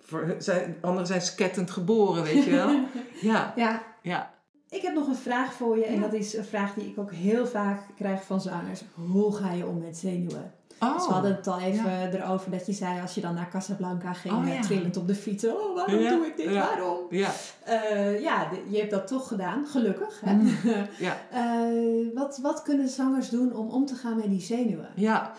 [0.00, 2.80] voor, zijn, anderen zijn skettend geboren, weet je wel.
[3.32, 3.82] ja, ja.
[4.02, 4.30] ja.
[4.70, 5.84] Ik heb nog een vraag voor je.
[5.84, 6.00] En Ja.
[6.00, 8.82] dat is een vraag die ik ook heel vaak krijg van zangers.
[8.94, 10.52] Hoe ga je om met zenuwen?
[10.80, 13.48] Oh, Dus we hadden het al even erover dat je zei als je dan naar
[13.48, 14.60] Casablanca ging, Oh, eh, ja.
[14.60, 15.46] trillend op de fiets.
[15.46, 16.46] Oh, waarom Ja, doe ik dit?
[16.50, 16.66] ja.
[16.66, 16.98] Waarom?
[17.10, 17.30] ja,
[17.64, 20.20] Eh, ja, je hebt dat toch gedaan, gelukkig.
[20.24, 20.32] Hè?
[20.34, 20.46] Mm.
[20.98, 21.16] ja.
[21.30, 24.88] Eh, wat, wat kunnen zangers doen om om te gaan met die zenuwen?
[24.94, 25.32] Ja,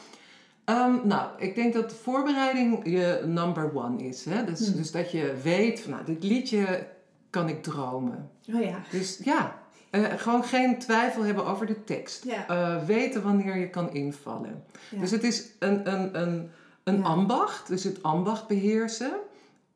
[0.66, 4.26] Ehm, nou, ik denk dat de voorbereiding je number one is.
[4.26, 4.45] Hè?
[4.45, 4.76] Dus, Hmm.
[4.76, 6.88] dus dat je weet, van, nou, dit liedje
[7.30, 8.30] kan ik dromen.
[8.53, 8.78] Oh ja.
[8.91, 9.59] Dus ja,
[9.89, 12.24] eh, gewoon geen twijfel hebben over de tekst.
[12.26, 12.47] Ja.
[12.47, 14.64] Eh, weten wanneer je kan invallen.
[14.89, 14.99] Ja.
[14.99, 16.49] Dus het is een, een, een,
[16.84, 17.03] een Ja.
[17.03, 19.11] ambacht, dus het ambacht beheersen.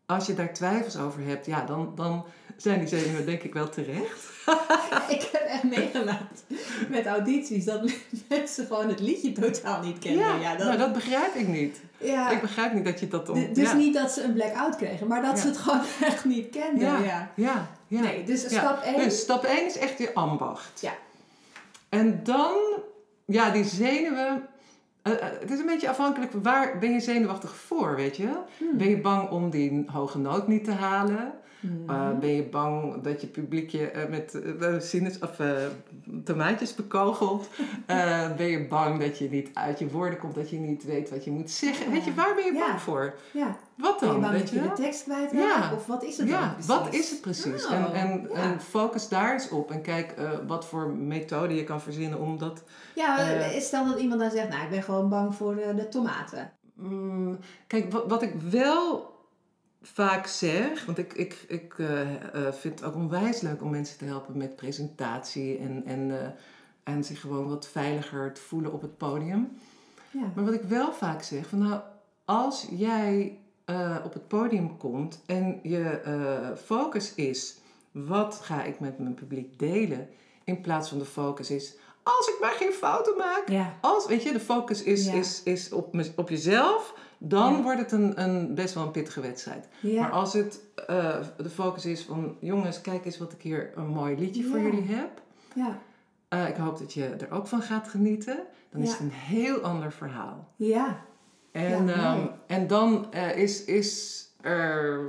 [0.06, 2.26] Als je daar twijfels over hebt, ja, dan, dan
[2.58, 4.26] zijn die zenuwen denk ik wel terecht.
[5.16, 6.44] ik heb echt meegemaakt
[6.90, 7.92] met audities dat
[8.30, 10.40] mensen gewoon het liedje totaal niet kenden.
[10.40, 11.78] Ja, dat, nou, dat begrijp ik niet.
[11.98, 12.30] ja.
[12.30, 13.26] Ik begrijp niet dat je dat.
[13.26, 13.74] D- dus ja.
[13.74, 15.42] niet dat ze een blackout kregen, maar dat Ja.
[15.42, 15.82] ze het gewoon
[16.12, 17.04] echt niet kenden.
[17.04, 17.32] Ja.
[17.36, 17.68] Ja.
[17.88, 18.98] Nee, dus stap 1.
[18.98, 20.82] Dus stap 1 is echt je ambacht.
[20.82, 20.94] Ja.
[21.90, 22.54] En dan,
[23.26, 24.48] ja, die zenuwen.
[25.12, 28.30] Eh, eh, het is een beetje afhankelijk van waar ben je zenuwachtig voor, weet je?
[28.58, 28.78] Hmm.
[28.78, 31.34] Ben je bang om die hoge noot niet te halen?
[31.88, 34.40] Eh, ben je bang dat je publiek je met
[34.80, 35.42] sinus, of,
[36.24, 37.50] tomaatjes bekogelt?
[38.38, 41.24] Ben je bang dat je niet uit je woorden komt, dat je niet weet wat
[41.24, 41.86] je moet zeggen?
[41.86, 41.92] Ja.
[41.92, 42.80] Weet je, waar ben je bang Ja.
[42.80, 43.14] voor?
[43.32, 43.58] ja.
[43.78, 44.32] Wat Ben je dan?
[44.32, 45.74] weet dat je je de tekst kwijt Ja.
[45.74, 47.66] Of wat is het Ja, wat is het precies?
[47.66, 48.36] Oh, en, en, ja.
[48.36, 49.72] en focus daar eens op.
[49.72, 52.64] En kijk eh, wat voor methode je kan verzinnen om dat...
[52.96, 53.60] Ja, Eh.
[53.60, 56.52] stel dat iemand dan zegt, nou ik ben gewoon bang voor de, de tomaten.
[56.74, 59.16] Mm, kijk, wat, wat ik wel
[59.82, 60.86] vaak zeg...
[60.86, 64.38] Want ik, ik, ik eh, eh, vind het ook onwijs leuk om mensen te helpen
[64.38, 65.58] met presentatie...
[65.58, 66.28] en, en, eh,
[66.84, 69.58] en zich gewoon wat veiliger te voelen op het podium.
[70.12, 70.32] Ja.
[70.36, 71.82] Maar wat ik wel vaak zeg, van nou,
[72.26, 73.38] als jij
[73.68, 77.58] eh, op het podium komt en je eh, focus is,
[77.92, 80.10] wat ga ik met mijn publiek delen,
[80.44, 83.74] in plaats van de focus is, als ik maar geen fouten maak, Ja.
[83.82, 85.14] als, weet je, de focus is, Ja.
[85.14, 87.62] is, is op, op jezelf, dan Ja.
[87.62, 89.68] wordt het een, een, best wel een pittige wedstrijd.
[89.82, 93.88] Maar als het eh, de focus is van, jongens, kijk eens wat ik hier een
[93.88, 95.22] mooi liedje voor jullie heb.
[95.54, 95.80] ja.
[96.48, 98.40] Ik hoop dat je er ook van gaat genieten.
[98.70, 100.48] Dan is het een heel ander verhaal.
[100.56, 101.06] Ja.
[101.66, 105.00] En, Ja, ehm, en dan eh, is, is er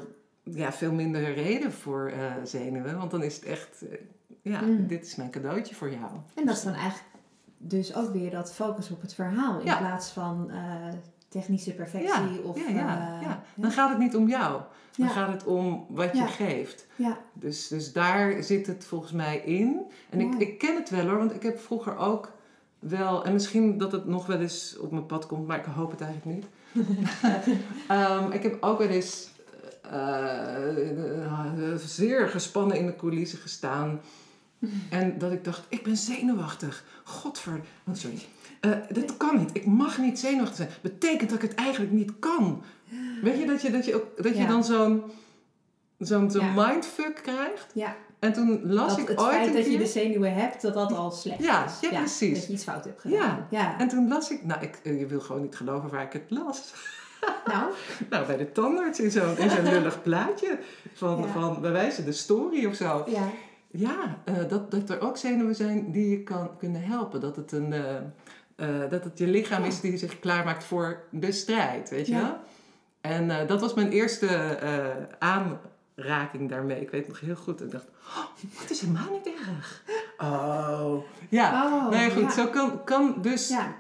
[0.43, 2.99] ja, veel minder reden voor eh, zenuwen.
[2.99, 3.99] Want dan is het echt, eh,
[4.43, 4.87] ja, Mm.
[4.87, 6.11] dit is mijn cadeautje voor jou.
[6.35, 7.05] En dat is dan eigenlijk
[7.59, 9.77] dus ook weer dat focus op het verhaal in Ja.
[9.79, 10.51] plaats van
[11.29, 12.43] technische perfectie.
[12.43, 13.43] of, ja, ja, eh, ja.
[13.55, 14.61] Dan gaat het niet om jou.
[14.97, 16.87] Dan gaat het om wat je geeft.
[16.97, 17.19] ja.
[17.33, 19.81] Dus, dus daar zit het volgens mij in.
[20.11, 22.33] En ik, ik ken het wel hoor, want ik heb vroeger ook
[22.79, 23.24] wel...
[23.24, 26.01] En misschien dat het nog wel eens op mijn pad komt, maar ik hoop het
[26.01, 26.47] eigenlijk niet.
[27.89, 29.29] Ehm, ik heb ook wel eens
[29.83, 34.01] eh, eh, zeer gespannen in de coulissen gestaan.
[34.91, 36.85] En dat ik dacht, ik ben zenuwachtig.
[37.05, 37.61] Godver...
[37.89, 38.18] Oh, sorry.
[38.61, 39.51] Eh, dat kan niet.
[39.53, 40.68] Ik mag niet zenuwachtig zijn.
[40.81, 42.62] Betekent dat ik het eigenlijk niet kan.
[43.22, 44.47] Weet je, dat je, dat je, ook, dat je Ja.
[44.49, 45.03] dan zo'n
[45.99, 46.53] zo'n Ja.
[46.66, 47.66] mindfuck krijgt.
[47.74, 47.97] Ja.
[48.19, 50.75] En toen las dat ik het ooit feit een dat je de zenuwen hebt, dat
[50.75, 51.89] dat al slecht Ja, is.
[51.91, 52.35] ja, precies.
[52.39, 53.47] Dat je iets fout hebt gedaan.
[53.51, 53.79] Ja.
[53.79, 54.45] En toen las ik...
[54.45, 56.73] Nou, ik, je wil gewoon niet geloven waar ik het las.
[57.47, 57.73] Nou,
[58.11, 60.59] Nou, bij de tandarts in zo'n zo'n lullig plaatje.
[60.95, 61.27] Van, Ja.
[61.27, 63.05] van, bij wijze de story of zo.
[63.07, 63.29] ja.
[63.71, 67.21] Ja, eh, dat, dat er ook zenuwen zijn die je kan kunnen helpen.
[67.21, 67.97] Dat het, een, eh,
[68.57, 72.21] eh, dat het je lichaam is die zich klaarmaakt voor de strijd, weet je Ja.
[72.23, 72.37] wel?
[73.01, 74.87] En eh, dat was mijn eerste eh,
[75.99, 76.81] aanraking daarmee.
[76.81, 77.61] Ik weet nog heel goed.
[77.61, 77.87] Ik dacht,
[78.17, 78.25] oh,
[78.61, 79.83] het is helemaal niet erg.
[80.19, 80.95] Oh,
[81.31, 81.65] ja.
[81.67, 82.21] Oh, nee, goed.
[82.23, 82.31] ja.
[82.31, 83.75] Zo kan, kan dus Ja.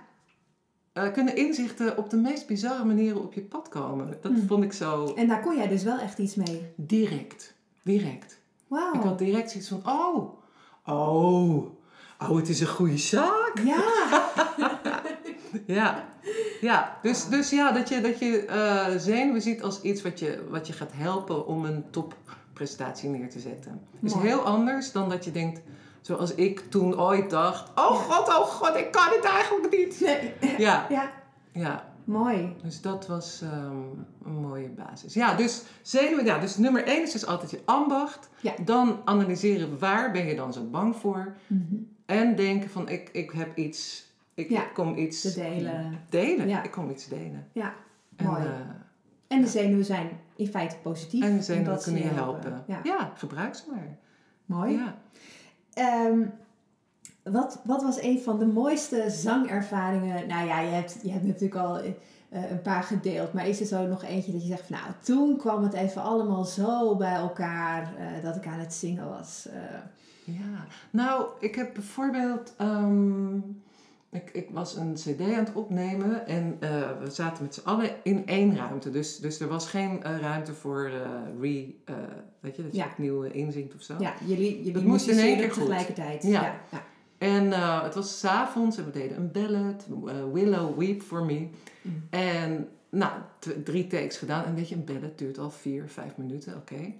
[0.92, 4.18] eh, kunnen inzichten op de meest bizarre manieren op je pad komen.
[4.20, 4.46] Dat Hm.
[4.46, 6.72] vond ik zo En daar kon jij dus wel echt iets mee.
[6.76, 7.54] direct.
[7.82, 8.38] Direct.
[8.66, 8.94] Wauw.
[8.94, 10.32] Ik had direct zoiets van, oh,
[10.84, 11.66] oh,
[12.18, 13.52] oh, het is een goede zaak.
[13.64, 13.82] Ja.
[15.66, 16.07] Ja,
[16.60, 16.98] ja.
[17.02, 20.66] Dus, dus ja, dat je, dat je eh, zenuwen ziet als iets wat je, wat
[20.66, 23.80] je gaat helpen om een topprestatie neer te zetten.
[24.02, 24.26] is Mooi.
[24.26, 25.60] heel anders dan dat je denkt,
[26.00, 27.74] zoals ik toen ooit dacht, oh
[28.08, 28.14] Ja.
[28.14, 30.00] god, oh god, ik kan het eigenlijk niet.
[30.00, 30.34] Nee.
[30.58, 31.10] Ja, Ja.
[31.52, 31.86] ja.
[32.04, 32.56] Mooi.
[32.62, 33.76] Dus dat was ehm,
[34.24, 35.14] een mooie basis.
[35.14, 38.28] Ja, dus zenuwen, ja, dus nummer één is dus altijd je ambacht.
[38.40, 38.52] Ja.
[38.64, 41.36] Dan analyseren waar ben je dan zo bang voor.
[41.46, 41.74] Mhm.
[42.06, 44.07] En denken van ik, ik heb iets,
[44.38, 45.98] ik Ja, kom iets te delen.
[46.08, 46.62] Delen, Ja.
[46.62, 47.46] ik kom iets delen.
[47.52, 47.74] Ja.
[48.16, 48.42] En, Mooi.
[48.44, 48.50] eh,
[49.28, 51.24] En de zenuwen zijn in feite positief.
[51.24, 52.64] en de zenuwen kunnen je helpen.
[52.66, 52.80] Ja.
[52.82, 53.96] Ja, gebruik ze maar.
[54.44, 54.72] Mooi.
[54.72, 54.94] Ja.
[55.74, 56.18] Ehm,
[57.22, 60.28] wat, wat was een van de mooiste zangervaringen?
[60.28, 63.32] Nou ja, je hebt, je hebt natuurlijk al eh, een paar gedeeld.
[63.32, 66.02] Maar is er zo nog eentje dat je zegt van nou, toen kwam het even
[66.02, 69.48] allemaal zo bij elkaar eh, dat ik aan het zingen was.
[69.52, 69.60] Eh,
[70.24, 70.64] ja.
[70.90, 72.54] Nou, ik heb bijvoorbeeld...
[72.56, 73.38] ehm,
[74.10, 77.90] ik, ik was een cd aan het opnemen en eh, we zaten met z'n allen
[78.02, 78.90] in één ruimte.
[78.90, 81.74] Dus, dus er was geen eh, ruimte voor eh, re...
[82.40, 82.86] weet je, dat je Ja.
[82.86, 83.94] opnieuw inzingt of zo.
[83.98, 86.22] ja, jullie, jullie Dat moest in één keer tegelijkertijd.
[86.22, 86.42] Ja.
[86.42, 86.60] Ja.
[86.70, 86.84] Ja.
[87.18, 87.50] En
[87.82, 91.48] het was s'avonds en we deden een ballad, eh, Willow Weep For Me.
[91.82, 92.02] Mm.
[92.10, 93.12] En nou,
[93.64, 94.44] drie takes gedaan.
[94.44, 96.92] En weet je, een ballad duurt al vier, vijf minuten, oké.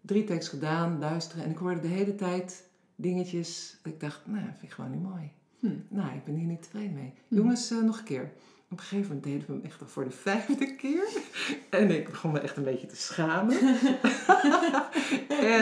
[0.00, 1.44] Drie takes gedaan, luisteren.
[1.44, 2.64] En ik hoorde de hele tijd
[2.96, 3.76] dingetjes.
[3.84, 5.30] Ik dacht, nou, vind ik gewoon niet mooi.
[5.62, 5.68] Hm.
[5.88, 7.12] Nou, ik ben hier niet tevreden mee.
[7.28, 7.34] Hm.
[7.36, 8.32] Jongens, eh, nog een keer.
[8.70, 11.04] Op een gegeven moment deden we hem echt al voor de vijfde keer.
[11.70, 13.56] En ik begon me echt een beetje te schamen.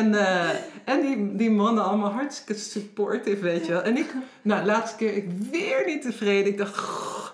[0.01, 0.49] en eh,
[0.85, 3.83] en die, die mannen allemaal hartstikke supportive, weet je wel.
[3.83, 6.53] En ik, nou, laatste keer, ik weer niet tevreden.
[6.53, 7.29] Ik dacht, "Goh,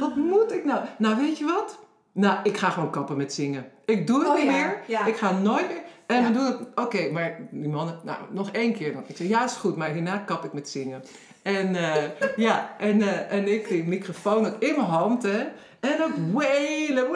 [0.00, 0.84] wat moet ik nou?
[0.98, 1.78] Nou, weet je wat?
[2.12, 3.66] Nou, ik ga gewoon kappen met zingen.
[3.84, 4.80] Ik doe het Oh niet ja, meer.
[4.86, 5.06] ja.
[5.06, 5.82] Ik ga nooit meer.
[6.06, 6.26] En Ja.
[6.28, 9.02] we doen het, oké, maar die mannen, nou, nog één keer dan.
[9.06, 11.02] Ik zei, ja, is goed, maar hierna kap ik met zingen.
[11.44, 12.02] En eh,
[12.36, 15.46] ja, en, eh, en ik die microfoon ook in mijn hand, hè.
[15.80, 17.10] En ook wailen,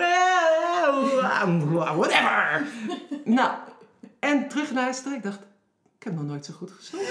[1.97, 2.67] whatever.
[3.25, 3.51] nou,
[4.19, 5.17] en terugluisteren.
[5.17, 5.39] Ik dacht,
[5.99, 7.07] ik heb nog nooit zo goed gezongen.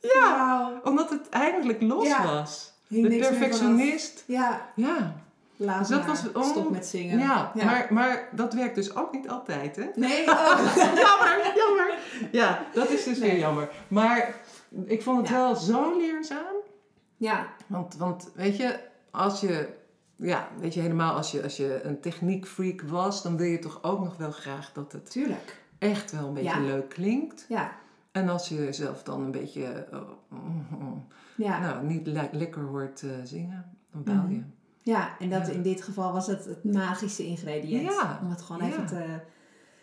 [0.00, 2.24] Ja, omdat het eindelijk los Ja.
[2.24, 2.72] was.
[2.88, 4.24] Hing De perfectionist.
[4.26, 5.14] Ja, Ja,
[5.56, 6.18] laat Dus dat was
[6.48, 7.18] Stop met zingen.
[7.18, 9.84] ja, Maar, maar dat werkt dus ook niet altijd, hè.
[9.94, 10.74] Nee, oh.
[10.76, 11.94] jammer, jammer.
[12.32, 13.30] Ja, dat is dus Nee.
[13.30, 13.68] weer jammer.
[13.88, 14.34] Maar
[14.84, 15.34] ik vond het Ja.
[15.36, 16.54] wel zo leerzaam.
[17.16, 19.68] ja, Want, want weet je, als je,
[20.16, 23.82] ja, weet je helemaal, als je, als je een techniekfreak was, dan wil je toch
[23.82, 25.62] ook nog wel graag dat het tuurlijk.
[25.78, 26.66] echt wel een beetje Ja.
[26.66, 27.44] leuk klinkt.
[27.48, 27.72] Ja,
[28.12, 29.98] En als je jezelf dan een beetje, eh,
[31.36, 31.58] ja.
[31.60, 34.36] nou, niet le- lekker hoort eh, zingen, dan baal je.
[34.36, 34.44] Mhm.
[34.82, 35.52] Ja, en dat Ja.
[35.52, 37.82] in dit geval was het het magische ingrediënt.
[37.92, 39.04] Ja, Om het gewoon even te,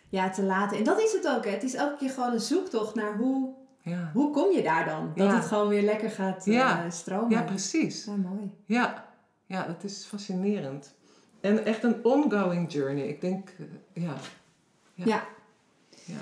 [0.10, 0.78] ja, te laten.
[0.78, 1.46] En dat is het ook.
[1.46, 1.52] Hè.
[1.52, 3.54] Het is elke keer gewoon een zoektocht naar hoe,
[3.88, 5.12] Ja, hoe kom je daar dan?
[5.16, 5.36] Dat Ja.
[5.36, 7.30] het gewoon weer lekker gaat eh, stromen.
[7.30, 8.06] ja precies.
[8.06, 8.52] Ja, mooi.
[8.66, 9.06] Ja,
[9.46, 10.96] ja, dat is fascinerend.
[11.42, 13.08] En echt een ongoing journey.
[13.08, 13.50] Ik denk,
[13.94, 14.14] eh, ja.
[14.94, 15.24] Ja.
[16.06, 16.18] Ja.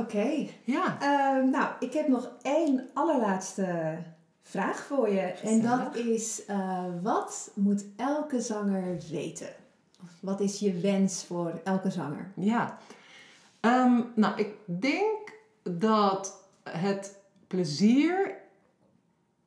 [0.00, 0.46] Oké.
[0.64, 0.96] Ja.
[1.00, 3.96] Ehm, nou, ik heb nog één allerlaatste
[4.42, 5.20] vraag voor je.
[5.20, 9.48] En dat is, eh, wat moet elke zanger weten?
[10.02, 12.32] Of wat is je wens voor elke zanger?
[12.36, 12.78] Ja.
[13.60, 15.32] Ehm, nou, ik denk
[15.62, 18.34] dat het plezier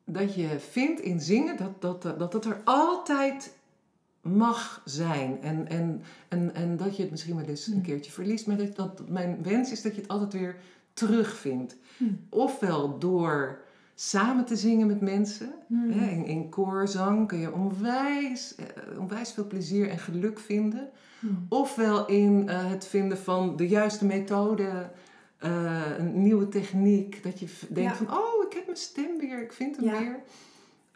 [0.04, 3.52] dat je vindt in zingen, dat dat, dat, dat er altijd
[4.20, 5.42] mag zijn.
[5.42, 7.82] En, en, en, en dat je het misschien wel eens een Mm.
[7.82, 8.46] keertje verliest.
[8.46, 10.56] Maar dat, dat, mijn wens is dat je het altijd weer
[10.92, 11.76] terugvindt.
[11.96, 12.26] Mm.
[12.28, 13.60] Ofwel door
[13.94, 15.52] samen te zingen met mensen.
[15.66, 15.90] Hmm.
[15.90, 18.66] Hè, in, in koorzang kun je onwijs, eh,
[18.98, 20.88] onwijs veel plezier en geluk vinden.
[21.18, 21.46] Hmm.
[21.48, 24.90] Ofwel in eh, het vinden van de juiste methode,
[25.40, 27.22] eh, een nieuwe techniek.
[27.22, 28.04] Dat je denkt Ja.
[28.04, 29.98] van, oh, ik heb mijn stem weer, ik vind hem Ja.
[29.98, 30.20] weer.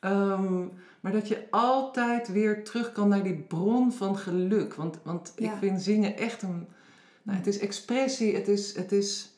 [0.00, 0.64] Ehm,
[1.00, 4.74] maar dat je altijd weer terug kan naar die bron van geluk.
[4.74, 6.66] Want, want ik vind zingen echt een...
[7.22, 8.76] Nou, het is expressie, het is...
[8.76, 9.28] Het is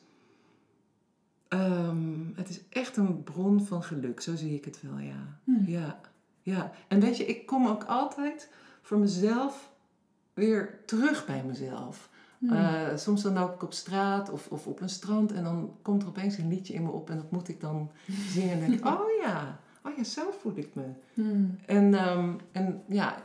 [1.47, 5.39] Ehm, het is echt een bron van geluk, zo zie ik het wel, ja.
[5.43, 5.63] Hmm.
[5.67, 5.99] Ja,
[6.41, 6.71] ja.
[6.87, 8.49] En weet je, ik kom ook altijd
[8.81, 9.69] voor mezelf
[10.33, 12.09] weer terug bij mezelf.
[12.37, 12.51] Hmm.
[12.51, 16.01] Eh, soms dan loop ik op straat of, of op een strand en dan komt
[16.01, 17.91] er opeens een liedje in me op en dat moet ik dan
[18.33, 20.83] zingen en denk ik, oh ja, oh ja, zo voel ik me.
[21.13, 21.57] Hmm.
[21.65, 23.23] En, ehm, en ja,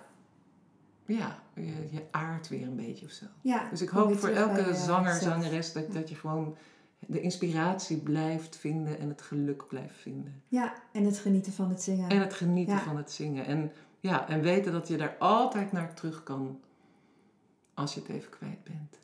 [1.06, 3.26] ja je, je aardt weer een beetje of zo.
[3.40, 5.22] Ja, Dus ik hoop voor bij elke je zanger, zelf.
[5.22, 6.56] zangeres dat, dat je gewoon
[7.06, 10.42] de inspiratie blijft vinden en het geluk blijft vinden.
[10.48, 12.08] Ja, en het genieten van het zingen.
[12.10, 12.80] En het genieten Ja.
[12.80, 13.46] van het zingen.
[13.46, 16.60] En, ja, en weten dat je daar altijd naar terug kan
[17.74, 18.98] als je het even kwijt bent.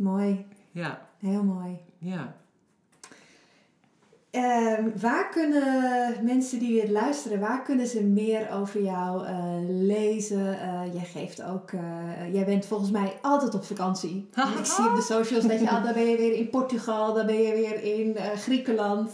[0.00, 1.78] Mooi, Ja, heel mooi.
[1.98, 2.34] ja.
[4.30, 5.62] Ehm, waar kunnen
[6.24, 9.34] mensen die dit luisteren, waar kunnen ze meer over jou eh,
[9.68, 10.60] lezen?
[10.60, 14.28] Eh, jij geeft ook, eh, jij bent volgens mij altijd op vakantie.
[14.58, 17.42] ik zie op de socials dat je, dan ben je weer in Portugal, dan ben
[17.42, 19.10] je weer in Griekenland.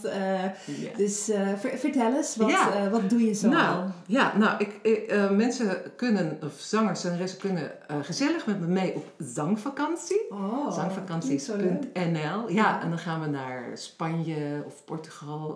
[0.97, 2.89] dus ver- vertel eens, wat, Ja.
[2.89, 3.91] wat doe je zo Nou, al?
[4.07, 9.05] ja, nou, ik, ik, mensen kunnen, of zangers, zangeressen kunnen gezellig met me mee op
[9.17, 10.21] zangvakantie.
[10.29, 11.69] Oh, Zangvakanties.nl.
[11.93, 12.81] Ja, Ja.
[12.81, 15.05] en dan gaan we naar Spanje of Portugal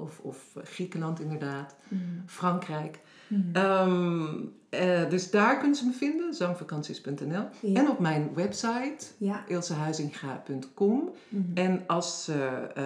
[0.01, 1.75] of, of Griekenland inderdaad.
[1.87, 2.23] Mm.
[2.25, 2.99] Frankrijk.
[3.27, 3.49] Mm.
[3.53, 4.25] Ehm,
[4.69, 7.47] eh, dus daar kunnen ze me vinden, zangvakanties.nl.
[7.61, 7.79] Ja.
[7.79, 9.43] En op mijn website, Ja.
[9.47, 11.09] ilsehuizinga.com.
[11.29, 11.41] Mhm.
[11.53, 12.33] En als ze
[12.75, 12.85] eh,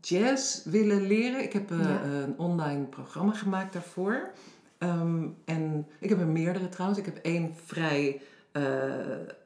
[0.00, 2.02] jazz willen leren, ik heb eh, Ja.
[2.02, 4.30] een online programma gemaakt daarvoor.
[4.78, 6.98] Ehm, en ik heb er meerdere trouwens.
[7.00, 8.20] Ik heb één vrij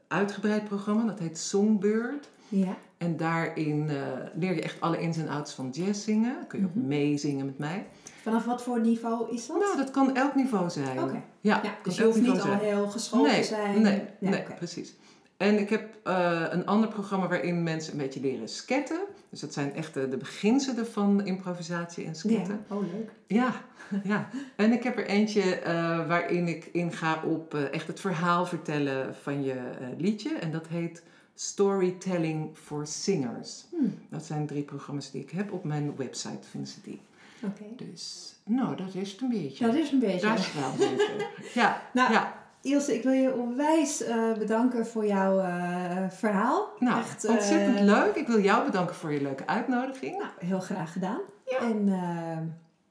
[0.09, 2.29] uitgebreid programma, dat heet Songbird.
[2.49, 2.77] Ja.
[3.01, 3.97] En daarin eh,
[4.35, 6.47] leer je echt alle ins en outs van jazz zingen.
[6.47, 6.87] Kun je ook Mhm.
[6.87, 7.87] meezingen met mij.
[8.23, 9.59] Vanaf wat voor niveau is dat?
[9.61, 11.03] Nou, dat kan elk niveau zijn.
[11.03, 11.23] Oké.
[11.41, 13.83] Ja, dus je hoeft niet al heel geschoold nee, te zijn.
[13.83, 14.95] Nee, nee precies.
[15.37, 18.99] En ik heb eh, een ander programma waarin mensen een beetje leren sketten.
[19.31, 22.65] Dus dat zijn echt de, de beginselen van improvisatie en sketten.
[22.69, 23.11] Ja, oh leuk.
[23.27, 23.53] Ja,
[24.13, 24.29] ja.
[24.57, 29.43] En ik heb er eentje eh, waarin ik inga op echt het verhaal vertellen van
[29.43, 29.57] je
[29.99, 30.35] liedje.
[30.35, 31.03] En dat heet
[31.41, 33.65] Storytelling for Singers.
[33.71, 35.53] Hmm, Dat zijn drie programma's die ik heb.
[35.53, 37.01] Op mijn website vinden ze die.
[37.45, 37.65] Oké.
[37.77, 39.67] Dus, nou, dat is het een beetje.
[39.67, 40.29] Dat is een beetje.
[40.29, 41.27] Dat is wel een beetje.
[41.61, 42.35] Ja, Nou, ja.
[42.63, 46.69] Ilse, ik wil je onwijs eh, bedanken voor jouw eh, verhaal.
[46.79, 48.15] Nou, Echt, eh, ontzettend leuk.
[48.15, 50.19] Ik wil jou bedanken voor je leuke uitnodiging.
[50.19, 51.21] Nou, heel graag gedaan.
[51.47, 51.59] Ja.
[51.59, 51.85] En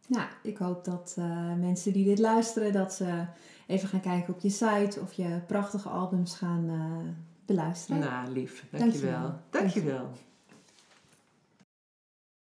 [0.07, 1.17] nou, ik hoop dat
[1.59, 3.25] mensen die dit luisteren, dat ze
[3.67, 6.71] even gaan kijken op je site of je prachtige albums gaan
[7.49, 7.99] beluisteren.
[7.99, 8.65] Nou, lief.
[8.71, 9.11] Dankjewel.
[9.11, 9.39] Dankjewel.
[9.49, 10.09] Dankjewel.